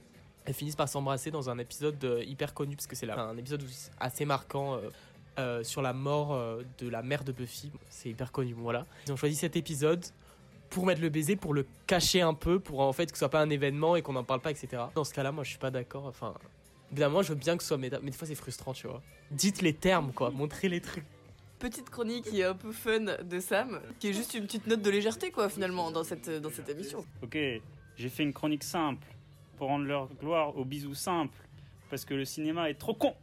elles 0.45 0.55
finissent 0.55 0.77
par 0.77 0.89
s'embrasser 0.89 1.31
dans 1.31 1.51
un 1.51 1.59
épisode 1.59 2.03
euh, 2.05 2.25
hyper 2.25 2.55
connu, 2.55 2.77
parce 2.77 2.87
que 2.87 2.97
c'est 2.97 3.09
un 3.11 3.37
épisode 3.37 3.63
assez 4.01 4.25
marquant. 4.25 4.75
Euh, 4.75 4.91
euh, 5.39 5.65
sur 5.65 5.81
la 5.81 5.95
mort 5.95 6.39
de 6.77 6.89
la 6.91 7.01
mère 7.01 7.25
de 7.25 7.33
Buffy, 7.33 7.73
c'est 7.89 8.11
hyper 8.11 8.33
connu. 8.33 8.53
voilà, 8.53 8.85
ils 9.07 9.13
ont 9.15 9.17
choisi 9.17 9.35
cet 9.35 9.57
épisode 9.57 10.05
pour 10.73 10.87
mettre 10.87 11.01
le 11.01 11.09
baiser, 11.09 11.37
pour 11.37 11.55
le 11.55 11.67
cacher 11.87 12.21
un 12.21 12.35
peu, 12.35 12.59
pour 12.59 12.81
en 12.81 12.93
fait 12.93 13.07
que 13.07 13.13
ce 13.13 13.21
soit 13.21 13.29
pas 13.29 13.41
un 13.41 13.51
événement 13.51 13.97
et 13.97 14.03
qu'on 14.03 14.15
n'en 14.15 14.25
parle 14.25 14.41
pas, 14.41 14.51
etc. 14.51 14.85
Dans 14.95 15.05
ce 15.05 15.15
cas-là, 15.15 15.33
moi, 15.33 15.45
je 15.45 15.51
suis 15.51 15.59
pas 15.59 15.71
d'accord. 15.71 16.07
Enfin, 16.07 16.35
Évidemment, 16.93 17.23
je 17.23 17.31
veux 17.31 17.39
bien 17.39 17.57
que 17.57 17.63
ce 17.63 17.69
soit 17.69 17.79
méta, 17.79 17.99
mais 18.03 18.11
des 18.11 18.17
fois 18.17 18.29
c'est 18.29 18.35
frustrant, 18.35 18.75
tu 18.75 18.87
vois. 18.87 19.01
Dites 19.31 19.63
les 19.63 19.73
termes, 19.73 20.13
quoi, 20.13 20.31
montrez 20.35 20.69
les 20.69 20.81
trucs. 20.81 21.05
Petite 21.59 21.89
chronique 21.89 22.27
qui 22.27 22.41
est 22.41 22.45
un 22.45 22.55
peu 22.55 22.71
fun 22.71 23.01
de 23.23 23.41
Sam, 23.41 23.81
qui 23.99 24.09
est 24.09 24.13
juste 24.13 24.35
une 24.35 24.45
petite 24.45 24.67
note 24.67 24.83
de 24.83 24.91
légèreté, 24.91 25.31
quoi, 25.31 25.49
finalement, 25.49 25.91
dans 25.91 26.05
cette, 26.05 26.29
dans 26.29 26.51
cette 26.51 26.69
émission. 26.69 27.05
Ok, 27.23 27.39
j'ai 27.97 28.09
fait 28.11 28.23
une 28.25 28.35
chronique 28.35 28.65
simple 28.65 29.07
pour 29.57 29.69
rendre 29.69 29.87
leur 29.87 30.09
gloire 30.21 30.57
aux 30.59 30.67
bisous 30.67 30.95
simples, 30.95 31.39
parce 31.89 32.05
que 32.05 32.13
le 32.13 32.27
cinéma 32.27 32.69
est 32.69 32.75
trop 32.75 32.95
con. 32.95 33.15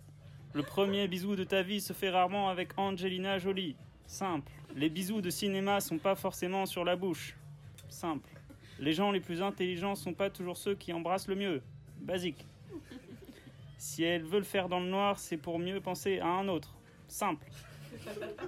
Le 0.53 0.63
premier 0.63 1.07
bisou 1.07 1.35
de 1.35 1.43
ta 1.43 1.61
vie 1.61 1.79
se 1.79 1.93
fait 1.93 2.09
rarement 2.09 2.49
avec 2.49 2.69
Angelina 2.77 3.37
Jolie. 3.37 3.75
Simple. 4.09 4.51
Les 4.75 4.89
bisous 4.89 5.21
de 5.21 5.29
cinéma 5.29 5.79
sont 5.79 5.99
pas 5.99 6.15
forcément 6.15 6.65
sur 6.65 6.83
la 6.83 6.95
bouche. 6.95 7.37
Simple. 7.89 8.27
Les 8.79 8.91
gens 8.91 9.11
les 9.11 9.19
plus 9.19 9.43
intelligents 9.43 9.93
sont 9.93 10.13
pas 10.13 10.31
toujours 10.31 10.57
ceux 10.57 10.73
qui 10.73 10.91
embrassent 10.91 11.27
le 11.27 11.35
mieux. 11.35 11.61
Basique. 12.01 12.47
Si 13.77 14.01
elles 14.01 14.23
veulent 14.23 14.43
faire 14.43 14.67
dans 14.67 14.79
le 14.79 14.87
noir, 14.87 15.19
c'est 15.19 15.37
pour 15.37 15.59
mieux 15.59 15.79
penser 15.79 16.19
à 16.19 16.25
un 16.25 16.47
autre. 16.47 16.73
Simple. 17.07 17.45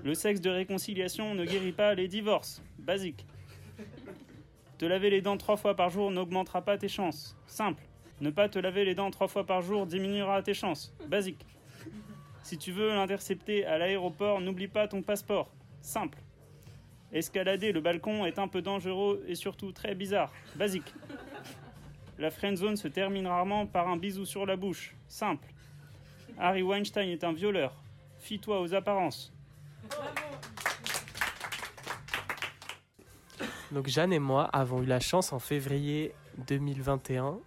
Le 0.04 0.16
sexe 0.16 0.42
de 0.42 0.50
réconciliation 0.50 1.36
ne 1.36 1.46
guérit 1.46 1.74
pas 1.74 1.94
les 1.94 2.08
divorces. 2.08 2.64
Basique. 2.80 3.28
Te 4.80 4.86
laver 4.86 5.12
les 5.12 5.22
dents 5.22 5.38
trois 5.38 5.58
fois 5.58 5.76
par 5.76 5.92
jour 5.92 6.10
n'augmentera 6.10 6.64
pas 6.64 6.80
tes 6.80 6.90
chances. 6.90 7.38
Simple. 7.46 7.84
Ne 8.20 8.32
pas 8.32 8.50
te 8.50 8.58
laver 8.58 8.84
les 8.84 8.96
dents 8.96 9.12
trois 9.12 9.28
fois 9.28 9.46
par 9.46 9.62
jour 9.62 9.86
diminuera 9.86 10.42
tes 10.42 10.56
chances. 10.56 10.92
Basique. 11.08 11.46
Si 12.44 12.58
tu 12.58 12.72
veux 12.72 12.90
l'intercepter 12.90 13.66
à 13.66 13.78
l'aéroport, 13.78 14.42
n'oublie 14.42 14.68
pas 14.68 14.88
ton 14.88 15.02
passeport. 15.02 15.52
Simple. 15.82 16.18
Escalader 17.14 17.72
le 17.72 17.82
balcon 17.82 18.26
est 18.26 18.40
un 18.40 18.48
peu 18.48 18.62
dangereux 18.62 19.24
et 19.28 19.36
surtout 19.36 19.72
très 19.72 19.96
bizarre. 19.96 20.32
Basique. 20.56 20.94
La 22.18 22.32
friend 22.32 22.58
zone 22.58 22.78
se 22.78 22.88
termine 22.88 23.28
rarement 23.28 23.66
par 23.66 23.88
un 23.88 23.98
bisou 23.98 24.26
sur 24.26 24.46
la 24.46 24.56
bouche. 24.56 24.96
Simple. 25.08 25.48
Harry 26.38 26.62
Weinstein 26.62 27.10
est 27.10 27.24
un 27.24 27.34
violeur. 27.34 27.74
Fie-toi 28.20 28.62
aux 28.62 28.74
apparences. 28.74 29.34
Donc 33.72 33.88
Jeanne 33.88 34.14
et 34.14 34.20
moi 34.20 34.46
avons 34.46 34.82
eu 34.82 34.86
la 34.86 35.00
chance 35.00 35.34
en 35.34 35.40
février 35.40 36.14
2021 36.48 37.40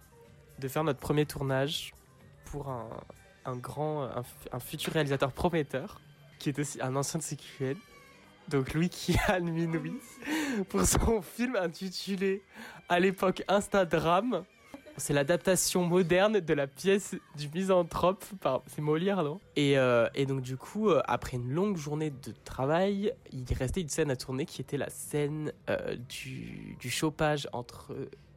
de 0.59 0.67
faire 0.67 0.83
notre 0.83 0.99
premier 0.99 1.25
tournage 1.25 1.93
pour 2.45 2.69
un, 2.69 2.89
un 3.45 3.55
grand, 3.55 4.09
futur 4.59 4.93
réalisateur 4.93 5.31
prometteur 5.31 5.99
qui 6.39 6.49
est 6.49 6.59
aussi 6.59 6.81
un 6.81 6.95
ancien 6.95 7.19
de 7.19 7.23
CQN, 7.23 7.75
donc 8.47 8.73
Louis 8.73 8.89
Kian 8.89 9.41
Minoui, 9.41 9.95
pour 10.69 10.85
son 10.85 11.21
film 11.21 11.55
intitulé 11.55 12.43
à 12.89 12.99
l'époque 12.99 13.43
Instagram. 13.47 14.43
C'est 14.97 15.13
l'adaptation 15.13 15.83
moderne 15.83 16.39
de 16.39 16.53
la 16.53 16.67
pièce 16.67 17.15
du 17.35 17.49
misanthrope 17.53 18.23
par 18.39 18.61
c'est 18.67 18.81
Molière 18.81 19.23
non 19.23 19.41
et, 19.57 19.77
euh, 19.77 20.07
et 20.15 20.25
donc 20.25 20.41
du 20.41 20.55
coup 20.55 20.87
euh, 20.89 21.01
après 21.03 21.35
une 21.35 21.51
longue 21.51 21.75
journée 21.75 22.11
de 22.11 22.33
travail 22.45 23.11
il 23.33 23.45
restait 23.57 23.81
une 23.81 23.89
scène 23.89 24.09
à 24.09 24.15
tourner 24.15 24.45
qui 24.45 24.61
était 24.61 24.77
la 24.77 24.89
scène 24.89 25.51
euh, 25.69 25.97
du, 26.07 26.77
du 26.79 26.89
chopage 26.89 27.49
entre 27.51 27.93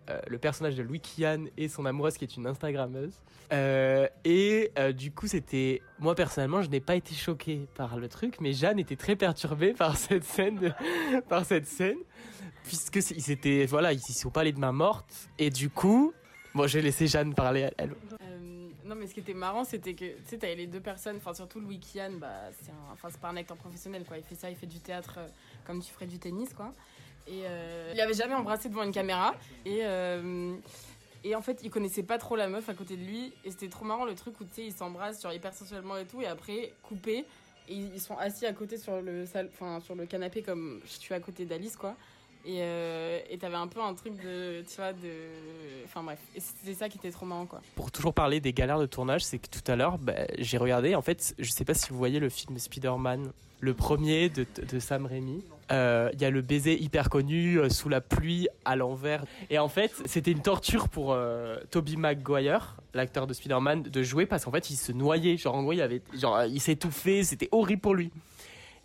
euh, 0.08 0.20
le 0.26 0.38
personnage 0.38 0.74
de 0.76 0.82
Louis 0.82 1.00
Kian 1.00 1.44
et 1.56 1.68
son 1.68 1.84
amoureuse 1.86 2.16
qui 2.16 2.24
est 2.24 2.36
une 2.36 2.46
Instagrammeuse. 2.46 3.12
Euh, 3.52 4.06
et 4.24 4.70
euh, 4.78 4.92
du 4.92 5.10
coup, 5.12 5.26
c'était. 5.26 5.82
Moi, 5.98 6.14
personnellement, 6.14 6.62
je 6.62 6.68
n'ai 6.70 6.80
pas 6.80 6.94
été 6.96 7.14
choqué 7.14 7.66
par 7.74 7.96
le 7.98 8.08
truc, 8.08 8.40
mais 8.40 8.52
Jeanne 8.52 8.78
était 8.78 8.96
très 8.96 9.16
perturbée 9.16 9.72
par 9.72 9.96
cette 9.98 10.24
scène. 10.24 10.74
par 11.28 11.44
cette 11.44 11.66
scène. 11.66 11.98
Puisque 12.64 12.96
ils 13.10 13.30
étaient. 13.30 13.66
Voilà, 13.66 13.92
ils 13.92 14.00
sont 14.00 14.30
parlé 14.30 14.52
de 14.52 14.58
ma 14.58 14.72
morte. 14.72 15.28
Et 15.38 15.50
du 15.50 15.70
coup. 15.70 16.12
Bon, 16.54 16.66
je 16.66 16.78
vais 16.78 16.82
laisser 16.82 17.06
Jeanne 17.06 17.34
parler. 17.34 17.68
Elle, 17.78 17.94
elle- 18.20 18.38
non, 18.84 18.94
mais 18.94 19.06
ce 19.06 19.12
qui 19.12 19.20
était 19.20 19.34
marrant, 19.34 19.64
c'était 19.64 19.92
que 19.94 20.06
tu 20.26 20.38
sais, 20.40 20.54
les 20.54 20.66
deux 20.66 20.80
personnes, 20.80 21.16
enfin 21.18 21.34
surtout 21.34 21.60
Louis 21.60 21.78
Kian, 21.78 22.12
bah, 22.18 22.30
c'est 22.58 22.70
un, 22.70 23.10
pas 23.20 23.28
un 23.28 23.36
acteur 23.36 23.58
professionnel, 23.58 24.02
quoi. 24.08 24.16
Il 24.16 24.24
fait 24.24 24.34
ça, 24.34 24.48
il 24.48 24.56
fait 24.56 24.66
du 24.66 24.80
théâtre 24.80 25.18
comme 25.66 25.82
tu 25.82 25.92
ferais 25.92 26.06
du 26.06 26.18
tennis, 26.18 26.54
quoi. 26.54 26.72
Euh, 27.30 27.92
il 27.94 28.00
avait 28.00 28.14
jamais 28.14 28.34
embrassé 28.34 28.68
devant 28.68 28.82
une 28.82 28.92
caméra. 28.92 29.34
Et, 29.64 29.80
euh, 29.82 30.54
et 31.24 31.34
en 31.34 31.42
fait, 31.42 31.60
il 31.62 31.70
connaissait 31.70 32.02
pas 32.02 32.18
trop 32.18 32.36
la 32.36 32.48
meuf 32.48 32.68
à 32.68 32.74
côté 32.74 32.96
de 32.96 33.04
lui. 33.04 33.32
Et 33.44 33.50
c'était 33.50 33.68
trop 33.68 33.84
marrant 33.84 34.04
le 34.04 34.14
truc 34.14 34.40
où 34.40 34.44
tu 34.44 34.54
sais, 34.54 34.64
ils 34.64 34.72
s'embrassent 34.72 35.22
genre 35.22 35.32
hyper 35.32 35.52
sensuellement 35.52 35.96
et 35.96 36.04
tout, 36.06 36.20
et 36.20 36.26
après, 36.26 36.72
coupé. 36.82 37.24
Et 37.68 37.74
ils 37.74 38.00
sont 38.00 38.16
assis 38.16 38.46
à 38.46 38.52
côté 38.52 38.78
sur 38.78 39.00
le, 39.02 39.26
sal- 39.26 39.50
enfin, 39.52 39.80
sur 39.80 39.94
le 39.94 40.06
canapé 40.06 40.42
comme 40.42 40.80
je 40.84 40.92
suis 40.92 41.12
à 41.12 41.20
côté 41.20 41.44
d'Alice, 41.44 41.76
quoi. 41.76 41.94
Et 42.46 42.60
euh, 42.60 43.18
t'avais 43.38 43.56
un 43.56 43.66
peu 43.66 43.82
un 43.82 43.92
truc 43.92 44.14
de, 44.22 44.62
tu 44.62 44.76
vois, 44.76 44.94
de... 44.94 45.84
Enfin 45.84 46.02
bref, 46.02 46.18
et 46.34 46.40
c'était 46.40 46.72
ça 46.72 46.88
qui 46.88 46.96
était 46.96 47.10
trop 47.10 47.26
marrant, 47.26 47.44
quoi. 47.44 47.60
Pour 47.74 47.90
toujours 47.90 48.14
parler 48.14 48.40
des 48.40 48.54
galères 48.54 48.78
de 48.78 48.86
tournage, 48.86 49.22
c'est 49.22 49.38
que 49.38 49.48
tout 49.50 49.70
à 49.70 49.76
l'heure, 49.76 49.98
bah, 49.98 50.14
j'ai 50.38 50.56
regardé. 50.56 50.94
En 50.94 51.02
fait, 51.02 51.34
je 51.38 51.50
sais 51.50 51.66
pas 51.66 51.74
si 51.74 51.90
vous 51.90 51.98
voyez 51.98 52.20
le 52.20 52.30
film 52.30 52.58
Spider-Man, 52.58 53.32
le 53.60 53.74
premier 53.74 54.30
de, 54.30 54.46
de 54.62 54.78
Sam 54.78 55.04
Raimi. 55.04 55.42
Il 55.70 56.20
y 56.20 56.24
a 56.24 56.30
le 56.30 56.40
baiser 56.40 56.80
hyper 56.80 57.10
connu 57.10 57.58
euh, 57.58 57.68
sous 57.68 57.88
la 57.88 58.00
pluie 58.00 58.48
à 58.64 58.76
l'envers. 58.76 59.24
Et 59.50 59.58
en 59.58 59.68
fait, 59.68 59.92
c'était 60.06 60.30
une 60.30 60.42
torture 60.42 60.88
pour 60.88 61.12
euh, 61.12 61.56
Tobey 61.70 61.96
Maguire, 61.96 62.76
l'acteur 62.94 63.26
de 63.26 63.34
Spider-Man, 63.34 63.82
de 63.82 64.02
jouer 64.02 64.26
parce 64.26 64.44
qu'en 64.44 64.50
fait, 64.50 64.70
il 64.70 64.76
se 64.76 64.92
noyait. 64.92 65.36
Genre, 65.36 65.54
en 65.54 65.62
gros, 65.62 65.72
il, 65.72 66.00
il 66.48 66.60
s'étouffait. 66.60 67.22
C'était 67.22 67.48
horrible 67.52 67.80
pour 67.80 67.94
lui. 67.94 68.10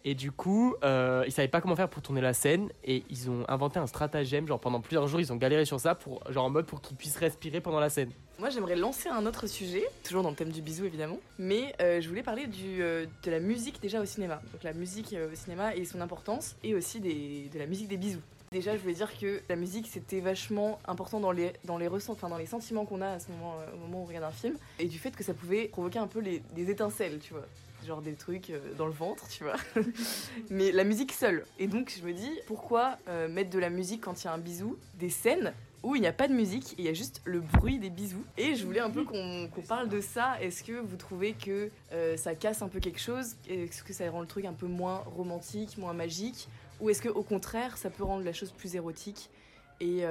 Et 0.06 0.16
du 0.16 0.32
coup, 0.32 0.76
euh, 0.84 1.24
ils 1.26 1.32
savaient 1.32 1.48
pas 1.48 1.62
comment 1.62 1.76
faire 1.76 1.90
pour 1.90 2.02
tourner 2.02 2.20
la 2.20 2.34
scène 2.34 2.70
et 2.84 3.04
ils 3.10 3.30
ont 3.30 3.46
inventé 3.48 3.80
un 3.80 3.88
stratagème. 3.88 4.48
Genre, 4.48 4.60
pendant 4.60 4.82
plusieurs 4.82 5.08
jours, 5.08 5.22
ils 5.22 5.32
ont 5.32 5.38
galéré 5.38 5.64
sur 5.64 5.80
ça 5.80 5.96
pour, 5.96 6.22
genre, 6.30 6.46
en 6.46 6.50
mode 6.50 6.66
pour 6.66 6.82
qu'il 6.82 6.98
puisse 6.98 7.16
respirer 7.16 7.62
pendant 7.62 7.80
la 7.80 7.90
scène. 7.90 8.12
Moi, 8.38 8.50
j'aimerais 8.50 8.76
lancer 8.76 9.08
un 9.08 9.26
autre 9.26 9.48
sujet, 9.48 9.84
toujours 10.04 10.22
dans 10.24 10.30
le 10.30 10.36
thème 10.36 10.50
du 10.50 10.62
bisou 10.62 10.86
évidemment, 10.86 11.20
mais 11.38 11.74
euh, 11.82 12.02
je 12.02 12.10
voulais 12.10 12.24
parler 12.24 12.48
du, 12.48 12.82
euh, 12.82 13.06
de 13.24 13.32
la 13.32 13.40
musique 13.40 13.82
déjà 13.82 14.02
au 14.02 14.06
cinéma. 14.06 14.42
Donc 14.52 14.64
la 14.64 14.74
musique 14.74 15.16
au 15.32 15.36
cinéma 15.36 15.76
et 15.76 15.86
son 15.86 16.02
importance, 16.02 16.56
et 16.64 16.76
aussi 16.76 17.00
des, 17.00 17.50
de 17.54 17.60
la 17.60 17.68
musique 17.68 17.88
des 17.88 17.98
bisous. 17.98 18.22
Déjà, 18.52 18.76
je 18.76 18.82
voulais 18.82 18.94
dire 18.96 19.18
que 19.18 19.42
la 19.50 19.56
musique 19.56 19.88
c'était 19.88 20.20
vachement 20.20 20.80
important 20.86 21.20
dans 21.20 21.32
les, 21.32 21.54
dans 21.64 21.78
les 21.78 21.88
enfin 21.88 22.28
dans 22.28 22.38
les 22.38 22.46
sentiments 22.46 22.86
qu'on 22.86 23.02
a 23.02 23.08
à 23.08 23.20
ce 23.20 23.32
moment, 23.32 23.56
au 23.74 23.78
moment 23.78 24.00
où 24.00 24.04
on 24.04 24.06
regarde 24.06 24.26
un 24.26 24.32
film, 24.32 24.58
et 24.80 24.86
du 24.86 25.00
fait 25.00 25.16
que 25.16 25.24
ça 25.24 25.34
pouvait 25.34 25.70
provoquer 25.70 26.00
un 26.00 26.08
peu 26.08 26.20
les, 26.20 26.44
des 26.56 26.70
étincelles, 26.70 27.20
tu 27.20 27.34
vois. 27.34 27.46
Genre 27.86 28.02
des 28.02 28.14
trucs 28.14 28.50
euh, 28.50 28.74
dans 28.78 28.86
le 28.86 28.94
ventre, 28.94 29.28
tu 29.28 29.44
vois. 29.44 29.56
mais 30.50 30.72
la 30.72 30.84
musique 30.84 31.12
seule. 31.12 31.46
Et 31.60 31.68
donc, 31.68 31.94
je 31.98 32.06
me 32.06 32.14
dis, 32.14 32.32
pourquoi 32.48 32.98
euh, 33.08 33.28
mettre 33.28 33.50
de 33.50 33.60
la 33.60 33.70
musique 33.70 34.02
quand 34.02 34.24
il 34.24 34.26
y 34.26 34.30
a 34.30 34.34
un 34.34 34.38
bisou 34.38 34.78
Des 35.00 35.10
scènes 35.10 35.54
où 35.82 35.96
il 35.96 36.02
n'y 36.02 36.08
a 36.08 36.14
pas 36.14 36.30
de 36.30 36.34
musique 36.34 36.76
il 36.78 36.86
y 36.86 36.88
a 36.88 36.94
juste 36.94 37.22
le 37.26 37.42
bruit 37.42 37.78
des 37.78 37.90
bisous. 37.90 38.24
Et 38.38 38.56
je 38.56 38.66
voulais 38.66 38.80
un 38.80 38.90
peu 38.90 39.04
qu'on 39.04 39.50
parle 39.68 39.90
de 39.90 40.00
ça. 40.00 40.42
Est-ce 40.42 40.64
que 40.64 40.74
vous 40.74 40.96
trouvez 40.96 41.34
que 41.34 41.70
euh, 41.92 42.16
ça 42.16 42.36
casse 42.36 42.62
un 42.62 42.70
peu 42.70 42.80
quelque 42.80 43.02
chose? 43.02 43.36
Est-ce 43.50 43.84
que 43.84 43.92
ça 43.92 44.10
rend 44.10 44.22
le 44.22 44.28
truc 44.28 44.46
un 44.46 44.54
peu 44.54 44.68
moins 44.68 45.04
romantique, 45.16 45.78
moins 45.78 45.94
magique? 45.94 46.48
Ou 46.80 46.90
est-ce 46.90 47.02
que 47.02 47.10
au 47.10 47.24
contraire, 47.24 47.78
ça 47.78 47.90
peut 47.90 48.04
rendre 48.04 48.24
la 48.24 48.34
chose 48.34 48.52
plus 48.52 48.76
érotique 48.76 49.30
et, 49.82 50.06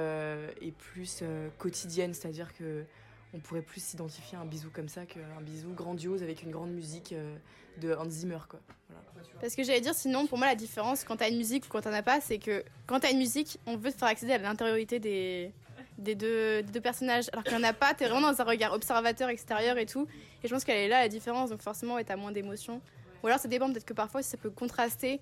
plus 0.77 1.23
quotidienne? 1.57 2.13
C'est-à-dire 2.13 2.53
que 2.55 2.85
on 3.33 3.39
pourrait 3.39 3.61
plus 3.61 3.83
s'identifier 3.83 4.37
à 4.37 4.41
un 4.41 4.45
bisou 4.45 4.69
comme 4.69 4.89
ça 4.89 5.05
qu'un 5.05 5.41
bisou 5.41 5.73
grandiose 5.73 6.21
avec 6.21 6.43
une 6.43 6.51
grande 6.51 6.71
musique 6.71 7.13
euh, 7.13 7.35
de 7.81 7.93
Hans 7.93 8.09
Zimmer, 8.09 8.39
quoi. 8.47 8.59
Voilà. 8.89 9.29
Parce 9.41 9.55
que 9.55 9.63
j'allais 9.63 9.81
dire, 9.81 9.95
sinon, 9.95 10.27
pour 10.27 10.37
moi, 10.37 10.47
la 10.47 10.55
différence 10.55 11.03
quand 11.03 11.17
t'as 11.17 11.29
une 11.29 11.37
musique 11.37 11.65
ou 11.65 11.69
quand 11.69 11.81
t'en 11.81 11.93
as 11.93 12.03
pas, 12.03 12.21
c'est 12.21 12.37
que 12.37 12.63
quand 12.85 12.99
t'as 12.99 13.11
une 13.11 13.17
musique, 13.17 13.59
on 13.65 13.75
veut 13.75 13.91
te 13.91 13.97
faire 13.97 14.07
accéder 14.07 14.33
à 14.33 14.37
l'intériorité 14.37 14.99
des, 14.99 15.51
des, 15.97 16.15
deux, 16.15 16.61
des 16.61 16.71
deux 16.71 16.81
personnages. 16.81 17.29
Alors 17.33 17.43
qu'il 17.43 17.57
n'y 17.57 17.63
en 17.63 17.67
a 17.67 17.73
pas, 17.73 17.93
t'es 17.93 18.07
vraiment 18.07 18.31
dans 18.31 18.41
un 18.41 18.45
regard 18.45 18.73
observateur 18.73 19.29
extérieur 19.29 19.77
et 19.77 19.85
tout. 19.85 20.07
Et 20.43 20.47
je 20.47 20.53
pense 20.53 20.63
qu'elle 20.63 20.77
est 20.77 20.87
là, 20.87 21.01
la 21.01 21.09
différence. 21.09 21.49
Donc 21.49 21.61
forcément, 21.61 21.97
t'as 22.03 22.15
moins 22.15 22.31
d'émotions. 22.31 22.81
Ou 23.23 23.27
alors 23.27 23.39
ça 23.39 23.47
dépend, 23.47 23.71
peut-être 23.71 23.85
que 23.85 23.93
parfois, 23.93 24.21
ça 24.21 24.37
peut 24.37 24.51
contraster. 24.51 25.21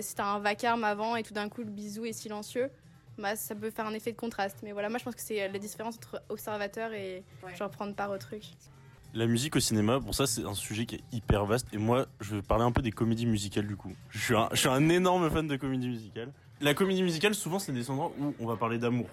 Si 0.00 0.14
t'as 0.14 0.24
un 0.24 0.38
vacarme 0.40 0.84
avant 0.84 1.16
et 1.16 1.22
tout 1.22 1.34
d'un 1.34 1.48
coup, 1.48 1.62
le 1.62 1.70
bisou 1.70 2.04
est 2.04 2.12
silencieux, 2.12 2.70
bah, 3.22 3.36
ça 3.36 3.54
peut 3.54 3.70
faire 3.70 3.86
un 3.86 3.94
effet 3.94 4.12
de 4.12 4.16
contraste. 4.16 4.58
Mais 4.62 4.72
voilà, 4.72 4.88
moi, 4.88 4.98
je 4.98 5.04
pense 5.04 5.14
que 5.14 5.22
c'est 5.22 5.48
la 5.48 5.58
différence 5.58 5.96
entre 5.96 6.22
observateur 6.28 6.92
et 6.92 7.22
genre 7.56 7.70
prendre 7.70 7.94
part 7.94 8.10
au 8.10 8.18
truc. 8.18 8.42
La 9.14 9.26
musique 9.26 9.56
au 9.56 9.60
cinéma, 9.60 10.00
pour 10.00 10.14
ça, 10.14 10.26
c'est 10.26 10.44
un 10.44 10.54
sujet 10.54 10.86
qui 10.86 10.96
est 10.96 11.04
hyper 11.12 11.44
vaste. 11.44 11.68
Et 11.72 11.78
moi, 11.78 12.06
je 12.20 12.36
vais 12.36 12.42
parler 12.42 12.64
un 12.64 12.72
peu 12.72 12.82
des 12.82 12.92
comédies 12.92 13.26
musicales 13.26 13.66
du 13.66 13.76
coup. 13.76 13.92
Je 14.10 14.18
suis 14.18 14.34
un, 14.34 14.48
je 14.52 14.56
suis 14.56 14.68
un 14.68 14.88
énorme 14.88 15.30
fan 15.30 15.46
de 15.46 15.56
comédies 15.56 15.88
musicales. 15.88 16.32
La 16.60 16.74
comédie 16.74 17.02
musicale, 17.02 17.34
souvent, 17.34 17.58
c'est 17.58 17.72
des 17.72 17.90
endroits 17.90 18.12
où 18.18 18.34
on 18.40 18.46
va 18.46 18.56
parler 18.56 18.78
d'amour. 18.78 19.08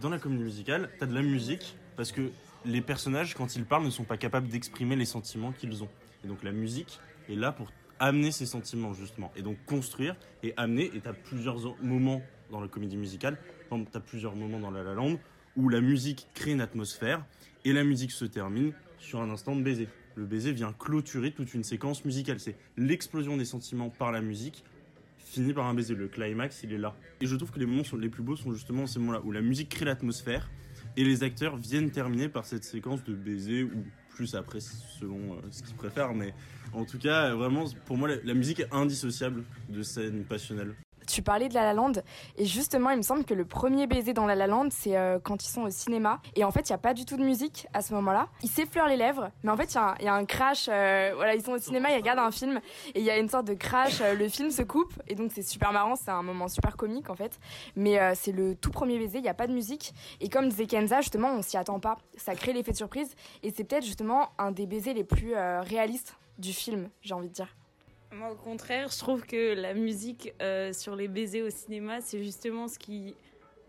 Dans 0.00 0.08
la 0.08 0.18
comédie 0.18 0.44
musicale, 0.44 0.90
t'as 0.98 1.06
de 1.06 1.14
la 1.14 1.22
musique 1.22 1.76
parce 1.96 2.12
que 2.12 2.30
les 2.64 2.80
personnages, 2.80 3.34
quand 3.34 3.56
ils 3.56 3.64
parlent, 3.64 3.84
ne 3.84 3.90
sont 3.90 4.04
pas 4.04 4.16
capables 4.16 4.48
d'exprimer 4.48 4.96
les 4.96 5.04
sentiments 5.04 5.52
qu'ils 5.52 5.82
ont. 5.82 5.88
Et 6.24 6.28
donc 6.28 6.42
la 6.42 6.52
musique 6.52 7.00
est 7.28 7.34
là 7.34 7.52
pour 7.52 7.72
amener 7.98 8.30
ces 8.30 8.46
sentiments 8.46 8.94
justement. 8.94 9.32
Et 9.36 9.42
donc 9.42 9.56
construire 9.66 10.16
et 10.42 10.54
amener. 10.56 10.90
Et 10.94 11.00
t'as 11.00 11.12
plusieurs 11.12 11.58
moments 11.82 12.22
dans 12.50 12.60
la 12.60 12.68
comédie 12.68 12.96
musicale. 12.96 13.38
Exemple, 13.64 13.90
t'as 13.92 14.00
plusieurs 14.00 14.34
moments 14.36 14.58
dans 14.60 14.70
La 14.70 14.82
La 14.82 14.94
Land 14.94 15.18
où 15.56 15.68
la 15.68 15.80
musique 15.80 16.28
crée 16.34 16.52
une 16.52 16.60
atmosphère 16.60 17.24
et 17.64 17.72
la 17.72 17.84
musique 17.84 18.12
se 18.12 18.24
termine 18.24 18.72
sur 18.98 19.20
un 19.20 19.30
instant 19.30 19.56
de 19.56 19.62
baiser. 19.62 19.88
Le 20.16 20.24
baiser 20.24 20.52
vient 20.52 20.72
clôturer 20.72 21.32
toute 21.32 21.54
une 21.54 21.64
séquence 21.64 22.04
musicale. 22.04 22.40
C'est 22.40 22.56
l'explosion 22.76 23.36
des 23.36 23.44
sentiments 23.44 23.90
par 23.90 24.12
la 24.12 24.20
musique, 24.20 24.64
fini 25.18 25.52
par 25.52 25.66
un 25.66 25.74
baiser. 25.74 25.94
Le 25.94 26.08
climax, 26.08 26.62
il 26.62 26.72
est 26.72 26.78
là. 26.78 26.94
Et 27.20 27.26
je 27.26 27.36
trouve 27.36 27.50
que 27.50 27.58
les 27.58 27.66
moments 27.66 27.84
sont- 27.84 27.96
les 27.96 28.08
plus 28.08 28.22
beaux 28.22 28.36
sont 28.36 28.52
justement 28.52 28.86
ces 28.86 28.98
moments-là, 28.98 29.22
où 29.24 29.32
la 29.32 29.40
musique 29.40 29.68
crée 29.70 29.84
l'atmosphère 29.84 30.50
et 30.96 31.04
les 31.04 31.22
acteurs 31.22 31.56
viennent 31.56 31.90
terminer 31.90 32.28
par 32.28 32.44
cette 32.44 32.64
séquence 32.64 33.04
de 33.04 33.14
baiser, 33.14 33.62
ou 33.64 33.84
plus 34.10 34.34
après, 34.34 34.60
selon 34.60 35.34
euh, 35.34 35.36
ce 35.50 35.62
qu'ils 35.62 35.76
préfèrent. 35.76 36.14
Mais 36.14 36.34
en 36.72 36.84
tout 36.84 36.98
cas, 36.98 37.34
vraiment, 37.34 37.64
pour 37.86 37.96
moi, 37.96 38.08
la 38.22 38.34
musique 38.34 38.60
est 38.60 38.72
indissociable 38.72 39.44
de 39.68 39.82
scènes 39.82 40.24
passionnelles. 40.24 40.74
Tu 41.12 41.22
parlais 41.22 41.48
de 41.48 41.54
La 41.54 41.62
La 41.62 41.72
Land 41.74 41.92
et 42.36 42.44
justement, 42.44 42.90
il 42.90 42.96
me 42.98 43.02
semble 43.02 43.24
que 43.24 43.34
le 43.34 43.44
premier 43.44 43.86
baiser 43.88 44.12
dans 44.12 44.26
La 44.26 44.34
La 44.36 44.46
Land, 44.46 44.68
c'est 44.70 44.96
euh, 44.96 45.18
quand 45.18 45.44
ils 45.44 45.48
sont 45.50 45.62
au 45.62 45.70
cinéma 45.70 46.20
et 46.36 46.44
en 46.44 46.50
fait, 46.52 46.68
il 46.68 46.70
y 46.70 46.72
a 46.72 46.78
pas 46.78 46.94
du 46.94 47.04
tout 47.04 47.16
de 47.16 47.24
musique 47.24 47.66
à 47.72 47.82
ce 47.82 47.92
moment-là. 47.94 48.28
Ils 48.42 48.48
s'effleurent 48.48 48.86
les 48.86 48.96
lèvres, 48.96 49.30
mais 49.42 49.50
en 49.50 49.56
fait, 49.56 49.72
il 49.74 50.04
y, 50.04 50.08
a 50.08 50.14
un- 50.14 50.22
y 50.22 50.26
crash. 50.26 50.68
euh, 50.68 51.12
voilà, 51.16 51.34
ils 51.34 51.42
sont 51.42 51.52
au 51.52 51.58
cinéma, 51.58 51.90
ils 51.90 51.96
regardent 51.96 52.20
un 52.20 52.30
film 52.30 52.60
et 52.94 53.00
il 53.00 53.04
y 53.04 53.10
a 53.10 53.18
une 53.18 53.28
sorte 53.28 53.46
de 53.46 53.54
crash. 53.54 54.00
euh, 54.00 54.14
le 54.14 54.28
film 54.28 54.50
se 54.50 54.62
coupe 54.62 54.92
et 55.08 55.14
donc 55.16 55.32
c'est 55.34 55.42
super 55.42 55.72
marrant. 55.72 55.96
C'est 55.96 56.10
un 56.12 56.22
moment 56.22 56.46
super 56.46 56.76
comique 56.76 57.10
en 57.10 57.14
fait. 57.16 57.40
Mais 57.74 57.98
c'est 58.14 58.32
le 58.32 58.54
tout 58.54 58.70
premier 58.70 58.98
baiser, 58.98 59.18
il 59.18 59.22
n'y 59.22 59.28
a 59.28 59.34
pas 59.34 59.46
de 59.46 59.52
musique 59.52 59.92
et 60.20 60.28
comme 60.28 60.48
disait 60.48 60.66
Kenza, 60.66 61.00
justement, 61.00 61.32
on 61.32 61.42
s'y 61.42 61.56
attend 61.56 61.80
pas. 61.80 61.96
Ça 62.16 62.34
crée 62.34 62.52
l'effet 62.52 62.72
de 62.72 62.76
surprise 62.76 63.14
et 63.42 63.50
c'est 63.50 63.64
peut-être 63.64 63.84
justement 63.84 64.30
un 64.38 64.52
des 64.52 64.66
baisers 64.66 64.94
les 64.94 65.04
plus 65.04 65.34
réalistes 65.34 66.16
du 66.38 66.52
film, 66.52 66.88
j'ai 67.02 67.14
envie 67.14 67.28
de 67.28 67.34
dire. 67.34 67.48
Moi, 68.12 68.32
au 68.32 68.34
contraire, 68.34 68.88
je 68.90 68.98
trouve 68.98 69.22
que 69.22 69.54
la 69.54 69.72
musique 69.72 70.34
euh, 70.42 70.72
sur 70.72 70.96
les 70.96 71.06
baisers 71.06 71.42
au 71.42 71.50
cinéma, 71.50 72.00
c'est 72.00 72.22
justement 72.24 72.66
ce 72.66 72.76
qui 72.76 73.14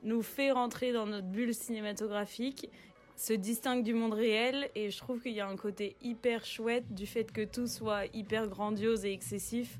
nous 0.01 0.23
fait 0.23 0.51
rentrer 0.51 0.91
dans 0.91 1.05
notre 1.05 1.27
bulle 1.27 1.53
cinématographique, 1.53 2.67
se 3.15 3.33
distingue 3.33 3.83
du 3.83 3.93
monde 3.93 4.13
réel, 4.13 4.69
et 4.73 4.89
je 4.89 4.97
trouve 4.97 5.21
qu'il 5.21 5.33
y 5.33 5.41
a 5.41 5.47
un 5.47 5.55
côté 5.55 5.95
hyper 6.01 6.43
chouette 6.43 6.91
du 6.91 7.05
fait 7.05 7.31
que 7.31 7.45
tout 7.45 7.67
soit 7.67 8.05
hyper 8.15 8.47
grandiose 8.47 9.05
et 9.05 9.13
excessif 9.13 9.77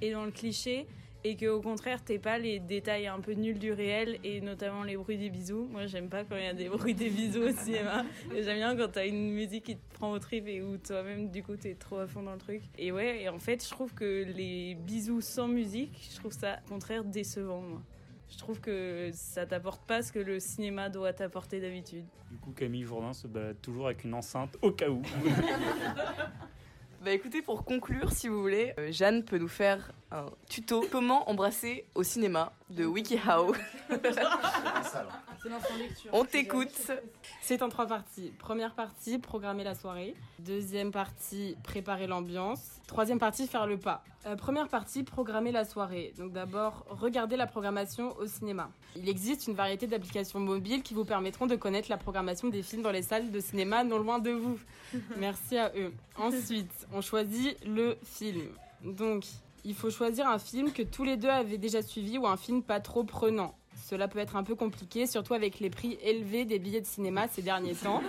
et 0.00 0.12
dans 0.12 0.24
le 0.24 0.30
cliché, 0.30 0.86
et 1.24 1.36
que 1.36 1.46
au 1.46 1.62
contraire, 1.62 2.04
t'aies 2.04 2.18
pas 2.18 2.38
les 2.38 2.60
détails 2.60 3.06
un 3.06 3.18
peu 3.18 3.32
nuls 3.32 3.58
du 3.58 3.72
réel, 3.72 4.18
et 4.22 4.42
notamment 4.42 4.82
les 4.82 4.96
bruits 4.96 5.16
des 5.16 5.30
bisous. 5.30 5.66
Moi, 5.70 5.86
j'aime 5.86 6.10
pas 6.10 6.22
quand 6.22 6.36
il 6.36 6.44
y 6.44 6.46
a 6.46 6.52
des 6.52 6.68
bruits 6.68 6.94
des 6.94 7.08
bisous 7.08 7.42
au 7.42 7.50
cinéma. 7.50 8.04
J'aime 8.30 8.58
bien 8.58 8.76
quand 8.76 8.92
t'as 8.92 9.06
une 9.06 9.32
musique 9.32 9.64
qui 9.64 9.76
te 9.76 9.94
prend 9.94 10.12
au 10.12 10.18
trip 10.18 10.46
et 10.46 10.62
où 10.62 10.76
toi-même, 10.76 11.30
du 11.30 11.42
coup, 11.42 11.56
t'es 11.56 11.74
trop 11.74 11.98
à 11.98 12.06
fond 12.06 12.22
dans 12.22 12.32
le 12.32 12.38
truc. 12.38 12.62
Et 12.78 12.92
ouais, 12.92 13.22
et 13.22 13.28
en 13.30 13.38
fait, 13.38 13.64
je 13.64 13.70
trouve 13.70 13.94
que 13.94 14.24
les 14.36 14.74
bisous 14.74 15.22
sans 15.22 15.48
musique, 15.48 16.10
je 16.12 16.16
trouve 16.16 16.32
ça, 16.32 16.58
au 16.66 16.68
contraire, 16.68 17.04
décevant, 17.04 17.62
moi. 17.62 17.82
Je 18.30 18.38
trouve 18.38 18.60
que 18.60 19.10
ça 19.12 19.46
t'apporte 19.46 19.86
pas 19.86 20.02
ce 20.02 20.12
que 20.12 20.18
le 20.18 20.40
cinéma 20.40 20.88
doit 20.88 21.12
t'apporter 21.12 21.60
d'habitude. 21.60 22.04
Du 22.30 22.36
coup, 22.38 22.50
Camille 22.52 22.84
Jourdain 22.84 23.12
se 23.12 23.28
balade 23.28 23.60
toujours 23.62 23.86
avec 23.86 24.04
une 24.04 24.14
enceinte 24.14 24.56
au 24.60 24.72
cas 24.72 24.88
où. 24.88 25.02
Bah 27.04 27.12
écoutez, 27.12 27.42
pour 27.42 27.66
conclure, 27.66 28.12
si 28.12 28.28
vous 28.28 28.40
voulez, 28.40 28.72
euh, 28.78 28.90
Jeanne 28.90 29.24
peut 29.24 29.36
nous 29.36 29.46
faire 29.46 29.92
un 30.10 30.24
tuto. 30.48 30.86
Comment 30.90 31.28
embrasser 31.28 31.84
au 31.94 32.02
cinéma? 32.02 32.54
De 32.70 32.84
WikiHow. 32.84 33.54
On 36.12 36.24
t'écoute. 36.24 36.90
C'est 37.42 37.62
en 37.62 37.68
trois 37.68 37.86
parties. 37.86 38.32
Première 38.38 38.74
partie, 38.74 39.18
programmer 39.18 39.64
la 39.64 39.74
soirée. 39.74 40.14
Deuxième 40.38 40.90
partie, 40.90 41.56
préparer 41.62 42.06
l'ambiance. 42.06 42.80
Troisième 42.86 43.18
partie, 43.18 43.46
faire 43.46 43.66
le 43.66 43.76
pas. 43.76 44.02
Euh, 44.26 44.36
première 44.36 44.68
partie, 44.68 45.02
programmer 45.02 45.52
la 45.52 45.64
soirée. 45.66 46.14
Donc 46.16 46.32
d'abord, 46.32 46.86
regardez 46.88 47.36
la 47.36 47.46
programmation 47.46 48.16
au 48.16 48.26
cinéma. 48.26 48.70
Il 48.96 49.08
existe 49.08 49.46
une 49.46 49.54
variété 49.54 49.86
d'applications 49.86 50.40
mobiles 50.40 50.82
qui 50.82 50.94
vous 50.94 51.04
permettront 51.04 51.46
de 51.46 51.56
connaître 51.56 51.90
la 51.90 51.98
programmation 51.98 52.48
des 52.48 52.62
films 52.62 52.82
dans 52.82 52.90
les 52.90 53.02
salles 53.02 53.30
de 53.30 53.40
cinéma 53.40 53.84
non 53.84 53.98
loin 53.98 54.18
de 54.18 54.30
vous. 54.30 54.58
Merci 55.18 55.58
à 55.58 55.70
eux. 55.76 55.92
Ensuite, 56.16 56.86
on 56.92 57.02
choisit 57.02 57.62
le 57.66 57.98
film. 58.02 58.48
Donc, 58.82 59.24
il 59.64 59.74
faut 59.74 59.90
choisir 59.90 60.28
un 60.28 60.38
film 60.38 60.72
que 60.72 60.82
tous 60.82 61.04
les 61.04 61.16
deux 61.16 61.28
avaient 61.28 61.58
déjà 61.58 61.82
suivi 61.82 62.18
ou 62.18 62.26
un 62.26 62.36
film 62.36 62.62
pas 62.62 62.80
trop 62.80 63.04
prenant. 63.04 63.54
Cela 63.86 64.08
peut 64.08 64.18
être 64.18 64.36
un 64.36 64.44
peu 64.44 64.54
compliqué, 64.54 65.06
surtout 65.06 65.34
avec 65.34 65.60
les 65.60 65.68
prix 65.68 65.98
élevés 66.02 66.44
des 66.44 66.58
billets 66.58 66.80
de 66.80 66.86
cinéma 66.86 67.28
ces 67.28 67.42
derniers 67.42 67.74
temps. 67.74 68.02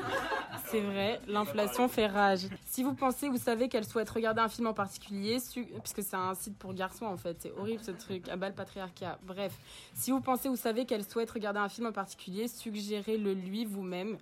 C'est 0.67 0.79
vrai, 0.79 1.19
l'inflation 1.27 1.87
fait 1.89 2.07
rage. 2.07 2.47
Si 2.65 2.81
vous 2.81 2.93
pensez 2.93 3.27
ou 3.27 3.37
savez 3.37 3.67
qu'elle 3.67 3.85
souhaite 3.85 4.09
regarder 4.09 4.41
un 4.41 4.47
film 4.47 4.67
en 4.67 4.73
particulier, 4.73 5.37
puisque 5.83 6.01
c'est 6.01 6.15
un 6.15 6.33
site 6.33 6.57
pour 6.57 6.73
garçons 6.73 7.05
en 7.05 7.17
fait, 7.17 7.37
c'est 7.41 7.51
horrible 7.57 7.83
ce 7.83 7.91
truc, 7.91 8.29
à 8.29 8.35
bas 8.35 8.49
le 8.49 8.55
patriarcat. 8.55 9.19
Bref, 9.23 9.53
si 9.93 10.11
vous 10.11 10.21
pensez 10.21 10.47
ou 10.47 10.55
savez 10.55 10.85
qu'elle 10.85 11.03
souhaite 11.03 11.31
regarder 11.31 11.59
un 11.59 11.69
film 11.69 11.87
en 11.87 11.91
particulier, 11.91 12.47
suggérez-le 12.47 13.33
lui 13.33 13.65
vous-même. 13.65 14.17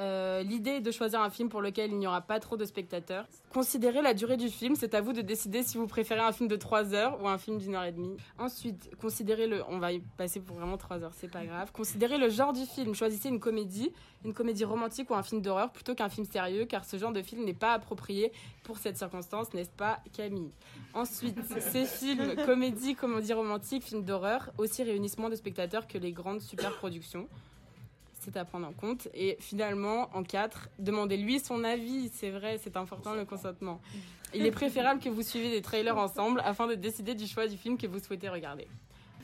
Euh, 0.00 0.42
L'idée 0.42 0.80
de 0.80 0.90
choisir 0.90 1.20
un 1.20 1.28
film 1.28 1.50
pour 1.50 1.60
lequel 1.60 1.90
il 1.90 1.98
n'y 1.98 2.06
aura 2.06 2.22
pas 2.22 2.40
trop 2.40 2.56
de 2.56 2.64
spectateurs. 2.64 3.26
Considérez 3.52 4.00
la 4.00 4.14
durée 4.14 4.38
du 4.38 4.48
film, 4.48 4.74
c'est 4.74 4.94
à 4.94 5.02
vous 5.02 5.12
de 5.12 5.20
décider 5.20 5.62
si 5.62 5.76
vous 5.76 5.86
préférez 5.86 6.20
un 6.20 6.32
film 6.32 6.48
de 6.48 6.56
3 6.56 6.94
heures 6.94 7.22
ou 7.22 7.28
un 7.28 7.36
film 7.36 7.58
d'une 7.58 7.74
heure 7.74 7.84
et 7.84 7.92
demie. 7.92 8.16
Ensuite, 8.38 8.90
considérez 8.98 9.46
le. 9.46 9.62
On 9.68 9.78
va 9.78 9.92
y 9.92 10.00
passer 10.00 10.40
pour 10.40 10.56
vraiment 10.56 10.78
3 10.78 11.02
heures, 11.02 11.12
c'est 11.14 11.30
pas 11.30 11.44
grave. 11.44 11.70
Considérez 11.72 12.16
le 12.16 12.30
genre 12.30 12.54
du 12.54 12.64
film. 12.64 12.94
Choisissez 12.94 13.28
une 13.28 13.40
comédie, 13.40 13.92
une 14.24 14.32
comédie 14.32 14.64
romantique 14.64 15.10
ou 15.10 15.14
un 15.14 15.22
film 15.22 15.42
d'horreur 15.42 15.70
plutôt 15.70 15.94
qu'un 15.94 16.08
film 16.08 16.26
sérieux, 16.26 16.64
car 16.64 16.86
ce 16.86 16.96
genre 16.96 17.12
de 17.12 17.20
film 17.20 17.44
n'est 17.44 17.52
pas 17.52 17.74
approprié 17.74 18.32
pour 18.62 18.78
cette 18.78 18.96
circonstance, 18.96 19.52
n'est-ce 19.52 19.70
pas, 19.70 20.00
Camille? 20.14 20.52
Ensuite, 20.94 21.38
ces 21.60 21.84
films, 21.84 22.36
comédie, 22.46 22.94
comédie 22.94 23.34
romantique, 23.34 23.84
films 23.84 24.04
d'horreur, 24.04 24.50
aussi 24.56 24.82
réunissent 24.82 25.18
moins 25.18 25.30
de 25.30 25.36
spectateurs 25.36 25.86
que 25.86 25.98
les 25.98 26.12
grandes 26.12 26.40
superproductions 26.40 27.28
c'est 28.20 28.36
à 28.36 28.44
prendre 28.44 28.68
en 28.68 28.72
compte. 28.72 29.08
Et 29.14 29.36
finalement, 29.40 30.08
en 30.14 30.22
4, 30.22 30.68
demandez-lui 30.78 31.40
son 31.40 31.64
avis. 31.64 32.10
C'est 32.14 32.30
vrai, 32.30 32.58
c'est 32.62 32.76
important 32.76 33.14
le 33.14 33.24
consentement. 33.24 33.80
Il 34.34 34.46
est 34.46 34.50
préférable 34.50 35.00
que 35.00 35.08
vous 35.08 35.22
suiviez 35.22 35.50
des 35.50 35.62
trailers 35.62 35.96
ensemble 35.98 36.40
afin 36.44 36.66
de 36.66 36.74
décider 36.74 37.14
du 37.14 37.26
choix 37.26 37.48
du 37.48 37.56
film 37.56 37.76
que 37.76 37.86
vous 37.86 37.98
souhaitez 37.98 38.28
regarder. 38.28 38.68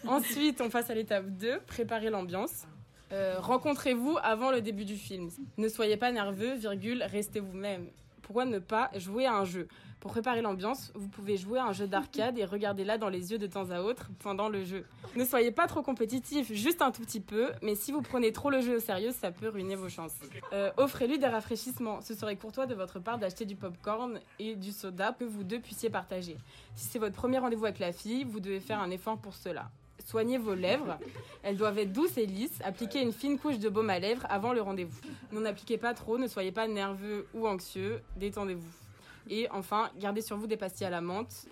Ensuite, 0.06 0.60
on 0.60 0.68
passe 0.70 0.90
à 0.90 0.94
l'étape 0.94 1.26
2, 1.26 1.60
préparer 1.66 2.10
l'ambiance. 2.10 2.64
Euh, 3.12 3.36
Rencontrez-vous 3.38 4.18
avant 4.22 4.50
le 4.50 4.60
début 4.60 4.84
du 4.84 4.96
film. 4.96 5.30
Ne 5.58 5.68
soyez 5.68 5.96
pas 5.96 6.10
nerveux, 6.10 6.54
virgule, 6.54 7.04
restez 7.04 7.40
vous-même. 7.40 7.86
Pourquoi 8.22 8.44
ne 8.44 8.58
pas 8.58 8.90
jouer 8.96 9.26
à 9.26 9.34
un 9.34 9.44
jeu? 9.44 9.68
Pour 10.00 10.12
préparer 10.12 10.42
l'ambiance, 10.42 10.92
vous 10.94 11.08
pouvez 11.08 11.36
jouer 11.36 11.58
à 11.58 11.64
un 11.64 11.72
jeu 11.72 11.86
d'arcade 11.86 12.38
et 12.38 12.44
regardez-la 12.44 12.96
dans 12.98 13.08
les 13.08 13.32
yeux 13.32 13.38
de 13.38 13.46
temps 13.46 13.70
à 13.70 13.80
autre 13.80 14.10
pendant 14.20 14.48
le 14.48 14.62
jeu. 14.64 14.84
Ne 15.16 15.24
soyez 15.24 15.50
pas 15.50 15.66
trop 15.66 15.82
compétitif, 15.82 16.52
juste 16.52 16.82
un 16.82 16.90
tout 16.92 17.02
petit 17.02 17.20
peu, 17.20 17.50
mais 17.62 17.74
si 17.74 17.92
vous 17.92 18.02
prenez 18.02 18.30
trop 18.30 18.50
le 18.50 18.60
jeu 18.60 18.76
au 18.76 18.80
sérieux, 18.80 19.10
ça 19.10 19.32
peut 19.32 19.48
ruiner 19.48 19.74
vos 19.74 19.88
chances. 19.88 20.14
Euh, 20.52 20.70
Offrez-lui 20.76 21.18
des 21.18 21.26
rafraîchissements. 21.26 22.02
Ce 22.02 22.14
serait 22.14 22.36
courtois 22.36 22.66
de 22.66 22.74
votre 22.74 23.00
part 23.00 23.18
d'acheter 23.18 23.46
du 23.46 23.56
popcorn 23.56 24.20
et 24.38 24.54
du 24.54 24.70
soda 24.70 25.16
que 25.18 25.24
vous 25.24 25.42
deux 25.42 25.60
puissiez 25.60 25.90
partager. 25.90 26.36
Si 26.76 26.86
c'est 26.88 26.98
votre 26.98 27.16
premier 27.16 27.38
rendez-vous 27.38 27.64
avec 27.64 27.78
la 27.78 27.92
fille, 27.92 28.24
vous 28.24 28.38
devez 28.38 28.60
faire 28.60 28.80
un 28.80 28.90
effort 28.90 29.18
pour 29.18 29.34
cela. 29.34 29.70
Soignez 30.04 30.38
vos 30.38 30.54
lèvres. 30.54 30.98
Elles 31.42 31.56
doivent 31.56 31.78
être 31.78 31.92
douces 31.92 32.16
et 32.16 32.26
lisses. 32.26 32.60
Appliquez 32.62 33.02
une 33.02 33.12
fine 33.12 33.38
couche 33.38 33.58
de 33.58 33.68
baume 33.68 33.90
à 33.90 33.98
lèvres 33.98 34.26
avant 34.28 34.52
le 34.52 34.62
rendez-vous. 34.62 35.00
N'en 35.32 35.44
appliquez 35.46 35.78
pas 35.78 35.94
trop, 35.94 36.16
ne 36.16 36.28
soyez 36.28 36.52
pas 36.52 36.68
nerveux 36.68 37.26
ou 37.34 37.48
anxieux. 37.48 38.00
Détendez-vous. 38.16 38.85
Et 39.28 39.48
enfin, 39.50 39.90
gardez 39.98 40.22
sur 40.22 40.36
vous 40.36 40.46
des 40.46 40.56
pastilles 40.56 40.86
à 40.86 40.90
la 40.90 41.00
menthe. 41.00 41.46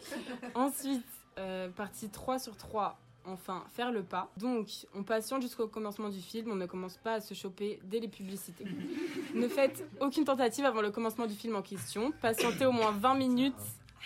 Ensuite, 0.55 1.05
euh, 1.39 1.69
partie 1.69 2.09
3 2.09 2.39
sur 2.39 2.57
3. 2.57 2.99
Enfin, 3.27 3.65
faire 3.73 3.91
le 3.91 4.03
pas. 4.03 4.31
Donc, 4.37 4.69
on 4.95 5.03
patiente 5.03 5.41
jusqu'au 5.41 5.67
commencement 5.67 6.11
du 6.11 6.21
film. 6.21 6.51
On 6.51 6.57
ne 6.57 6.67
commence 6.67 6.99
pas 6.99 7.15
à 7.15 7.21
se 7.21 7.33
choper 7.33 7.81
dès 7.85 7.99
les 7.99 8.09
publicités. 8.09 8.67
ne 9.35 9.49
faites 9.49 9.83
aucune 10.01 10.25
tentative 10.25 10.67
avant 10.67 10.83
le 10.83 10.91
commencement 10.91 11.27
du 11.27 11.35
film 11.35 11.57
en 11.57 11.63
question. 11.63 12.13
Patientez 12.21 12.67
au 12.67 12.73
moins 12.73 12.93
20 12.93 13.15
minutes 13.15 13.55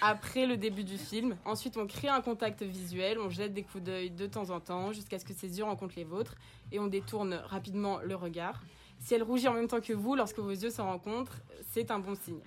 après 0.00 0.46
le 0.46 0.56
début 0.56 0.84
du 0.84 0.98
film. 0.98 1.36
Ensuite, 1.44 1.76
on 1.76 1.86
crée 1.86 2.08
un 2.08 2.20
contact 2.20 2.62
visuel, 2.62 3.18
on 3.18 3.28
jette 3.28 3.52
des 3.52 3.64
coups 3.64 3.82
d'œil 3.82 4.10
de 4.10 4.26
temps 4.26 4.50
en 4.50 4.60
temps 4.60 4.92
jusqu'à 4.92 5.18
ce 5.18 5.24
que 5.24 5.34
ses 5.34 5.58
yeux 5.58 5.64
rencontrent 5.64 5.96
les 5.96 6.04
vôtres 6.04 6.36
et 6.70 6.78
on 6.78 6.86
détourne 6.86 7.34
rapidement 7.46 7.98
le 8.04 8.14
regard. 8.14 8.62
Si 9.00 9.14
elle 9.14 9.22
rougit 9.22 9.48
en 9.48 9.54
même 9.54 9.68
temps 9.68 9.80
que 9.80 9.92
vous 9.92 10.14
lorsque 10.14 10.38
vos 10.38 10.50
yeux 10.50 10.70
se 10.70 10.80
rencontrent, 10.80 11.40
c'est 11.70 11.90
un 11.90 11.98
bon 11.98 12.14
signe. 12.14 12.40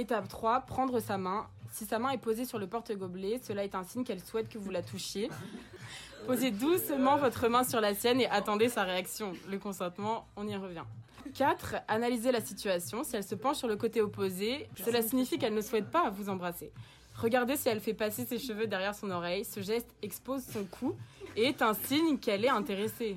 Étape 0.00 0.28
3, 0.28 0.60
prendre 0.60 0.98
sa 0.98 1.18
main. 1.18 1.46
Si 1.70 1.84
sa 1.84 1.98
main 1.98 2.08
est 2.08 2.16
posée 2.16 2.46
sur 2.46 2.58
le 2.58 2.66
porte-gobelet, 2.66 3.38
cela 3.42 3.64
est 3.64 3.74
un 3.74 3.84
signe 3.84 4.02
qu'elle 4.02 4.24
souhaite 4.24 4.48
que 4.48 4.56
vous 4.56 4.70
la 4.70 4.80
touchiez. 4.80 5.28
Posez 6.26 6.52
doucement 6.52 7.18
votre 7.18 7.48
main 7.48 7.64
sur 7.64 7.82
la 7.82 7.94
sienne 7.94 8.18
et 8.18 8.26
attendez 8.30 8.70
sa 8.70 8.84
réaction. 8.84 9.34
Le 9.50 9.58
consentement, 9.58 10.26
on 10.36 10.48
y 10.48 10.56
revient. 10.56 10.84
4. 11.34 11.76
Analysez 11.86 12.32
la 12.32 12.40
situation. 12.40 13.04
Si 13.04 13.14
elle 13.14 13.24
se 13.24 13.34
penche 13.34 13.58
sur 13.58 13.68
le 13.68 13.76
côté 13.76 14.00
opposé, 14.00 14.70
cela 14.82 15.02
signifie 15.02 15.36
qu'elle 15.36 15.52
ne 15.52 15.60
souhaite 15.60 15.90
pas 15.90 16.08
vous 16.08 16.30
embrasser. 16.30 16.72
Regardez 17.16 17.58
si 17.58 17.68
elle 17.68 17.80
fait 17.80 17.92
passer 17.92 18.24
ses 18.24 18.38
cheveux 18.38 18.66
derrière 18.66 18.94
son 18.94 19.10
oreille. 19.10 19.44
Ce 19.44 19.60
geste 19.60 19.94
expose 20.00 20.42
son 20.44 20.64
cou 20.64 20.96
est 21.36 21.62
un 21.62 21.74
signe 21.74 22.18
qu'elle 22.18 22.44
est 22.44 22.50
intéressée. 22.50 23.16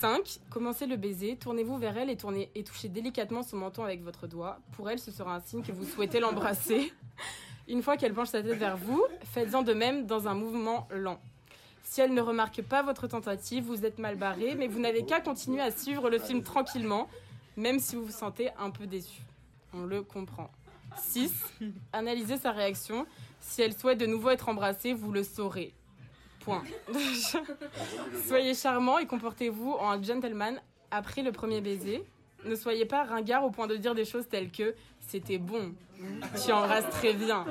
5. 0.00 0.40
commencez 0.50 0.86
le 0.86 0.96
baiser. 0.96 1.36
Tournez-vous 1.36 1.78
vers 1.78 1.96
elle 1.96 2.10
et, 2.10 2.16
tournez, 2.16 2.50
et 2.54 2.64
touchez 2.64 2.88
délicatement 2.88 3.42
son 3.42 3.56
menton 3.56 3.84
avec 3.84 4.02
votre 4.02 4.26
doigt. 4.26 4.58
Pour 4.72 4.90
elle, 4.90 4.98
ce 4.98 5.10
sera 5.10 5.36
un 5.36 5.40
signe 5.40 5.62
que 5.62 5.72
vous 5.72 5.84
souhaitez 5.84 6.20
l'embrasser. 6.20 6.92
Une 7.68 7.82
fois 7.82 7.96
qu'elle 7.96 8.12
penche 8.12 8.28
sa 8.28 8.42
tête 8.42 8.58
vers 8.58 8.76
vous, 8.76 9.02
faites-en 9.32 9.62
de 9.62 9.72
même 9.72 10.06
dans 10.06 10.28
un 10.28 10.34
mouvement 10.34 10.86
lent. 10.90 11.18
Si 11.82 12.00
elle 12.00 12.12
ne 12.12 12.20
remarque 12.20 12.60
pas 12.62 12.82
votre 12.82 13.06
tentative, 13.06 13.64
vous 13.64 13.86
êtes 13.86 13.98
mal 13.98 14.16
barré, 14.16 14.54
mais 14.54 14.66
vous 14.66 14.80
n'avez 14.80 15.04
qu'à 15.04 15.20
continuer 15.20 15.62
à 15.62 15.70
suivre 15.70 16.10
le 16.10 16.18
film 16.18 16.42
tranquillement, 16.42 17.08
même 17.56 17.78
si 17.78 17.96
vous 17.96 18.04
vous 18.04 18.12
sentez 18.12 18.50
un 18.58 18.70
peu 18.70 18.86
déçu. 18.86 19.22
On 19.72 19.84
le 19.84 20.02
comprend. 20.02 20.50
6. 20.98 21.32
Analysez 21.92 22.36
sa 22.36 22.52
réaction. 22.52 23.06
Si 23.40 23.62
elle 23.62 23.74
souhaite 23.74 23.98
de 23.98 24.06
nouveau 24.06 24.30
être 24.30 24.48
embrassée, 24.48 24.92
vous 24.92 25.12
le 25.12 25.22
saurez. 25.22 25.72
Soyez 28.26 28.54
charmant 28.54 28.98
et 28.98 29.06
comportez-vous 29.06 29.72
en 29.72 30.02
gentleman 30.02 30.60
après 30.90 31.22
le 31.22 31.32
premier 31.32 31.60
baiser. 31.60 32.04
Ne 32.44 32.54
soyez 32.54 32.84
pas 32.84 33.04
ringard 33.04 33.44
au 33.44 33.50
point 33.50 33.66
de 33.66 33.76
dire 33.76 33.94
des 33.94 34.04
choses 34.04 34.28
telles 34.28 34.50
que 34.50 34.74
c'était 35.00 35.38
bon, 35.38 35.74
tu 36.44 36.52
embrasses 36.52 36.88
très 36.90 37.14
bien. 37.14 37.46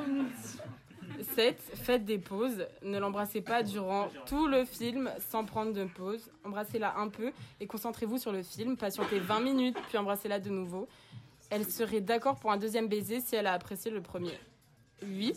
7. 1.35 1.59
Faites 1.75 2.05
des 2.05 2.17
pauses. 2.17 2.65
Ne 2.83 2.99
l'embrassez 2.99 3.41
pas 3.41 3.63
durant 3.63 4.09
tout 4.25 4.47
le 4.47 4.65
film 4.65 5.11
sans 5.31 5.45
prendre 5.45 5.73
de 5.73 5.85
pause. 5.85 6.29
Embrassez-la 6.43 6.97
un 6.97 7.07
peu 7.07 7.31
et 7.59 7.67
concentrez-vous 7.67 8.17
sur 8.17 8.31
le 8.31 8.43
film. 8.43 8.77
Patientez 8.77 9.19
20 9.19 9.39
minutes, 9.39 9.77
puis 9.87 9.97
embrassez-la 9.97 10.39
de 10.39 10.49
nouveau. 10.49 10.87
Elle 11.49 11.65
serait 11.65 12.01
d'accord 12.01 12.35
pour 12.39 12.51
un 12.51 12.57
deuxième 12.57 12.87
baiser 12.87 13.19
si 13.21 13.35
elle 13.35 13.47
a 13.47 13.53
apprécié 13.53 13.91
le 13.91 14.01
premier. 14.01 14.37
8. 15.03 15.35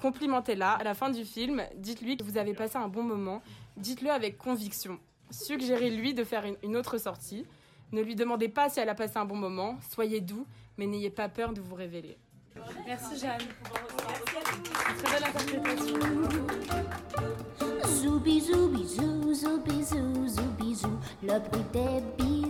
Complimentez-la. 0.00 0.72
À 0.72 0.84
la 0.84 0.94
fin 0.94 1.10
du 1.10 1.24
film, 1.24 1.62
dites-lui 1.76 2.16
que 2.16 2.24
vous 2.24 2.38
avez 2.38 2.54
passé 2.54 2.76
un 2.76 2.88
bon 2.88 3.02
moment. 3.02 3.42
Dites-le 3.76 4.10
avec 4.10 4.38
conviction. 4.38 4.98
Suggérez-lui 5.30 6.14
de 6.14 6.24
faire 6.24 6.44
une, 6.62 6.76
autre 6.76 6.98
sortie. 6.98 7.46
Ne 7.92 8.02
lui 8.02 8.14
demandez 8.14 8.48
pas 8.48 8.68
si 8.68 8.80
elle 8.80 8.88
a 8.88 8.94
passé 8.94 9.16
un 9.16 9.24
bon 9.24 9.36
moment. 9.36 9.76
Soyez 9.90 10.20
doux, 10.20 10.46
mais 10.76 10.86
n'ayez 10.86 11.10
pas 11.10 11.28
peur 11.28 11.52
de 11.52 11.60
vous 11.60 11.74
révéler. 11.74 12.18
Merci 12.86 13.18
Jeanne. 13.18 13.40
Très 15.02 15.12
belle 15.12 15.28
interprétation. 15.28 15.98
Zou 18.00 18.20
bisou 18.20 18.68
bisou, 18.68 19.34
zou 19.34 19.60
bisou, 19.60 20.28
zou 20.28 20.48
bisou, 20.58 20.98
le 21.22 21.38
bruit 21.38 21.64
des 21.72 22.00
bisous. 22.16 22.43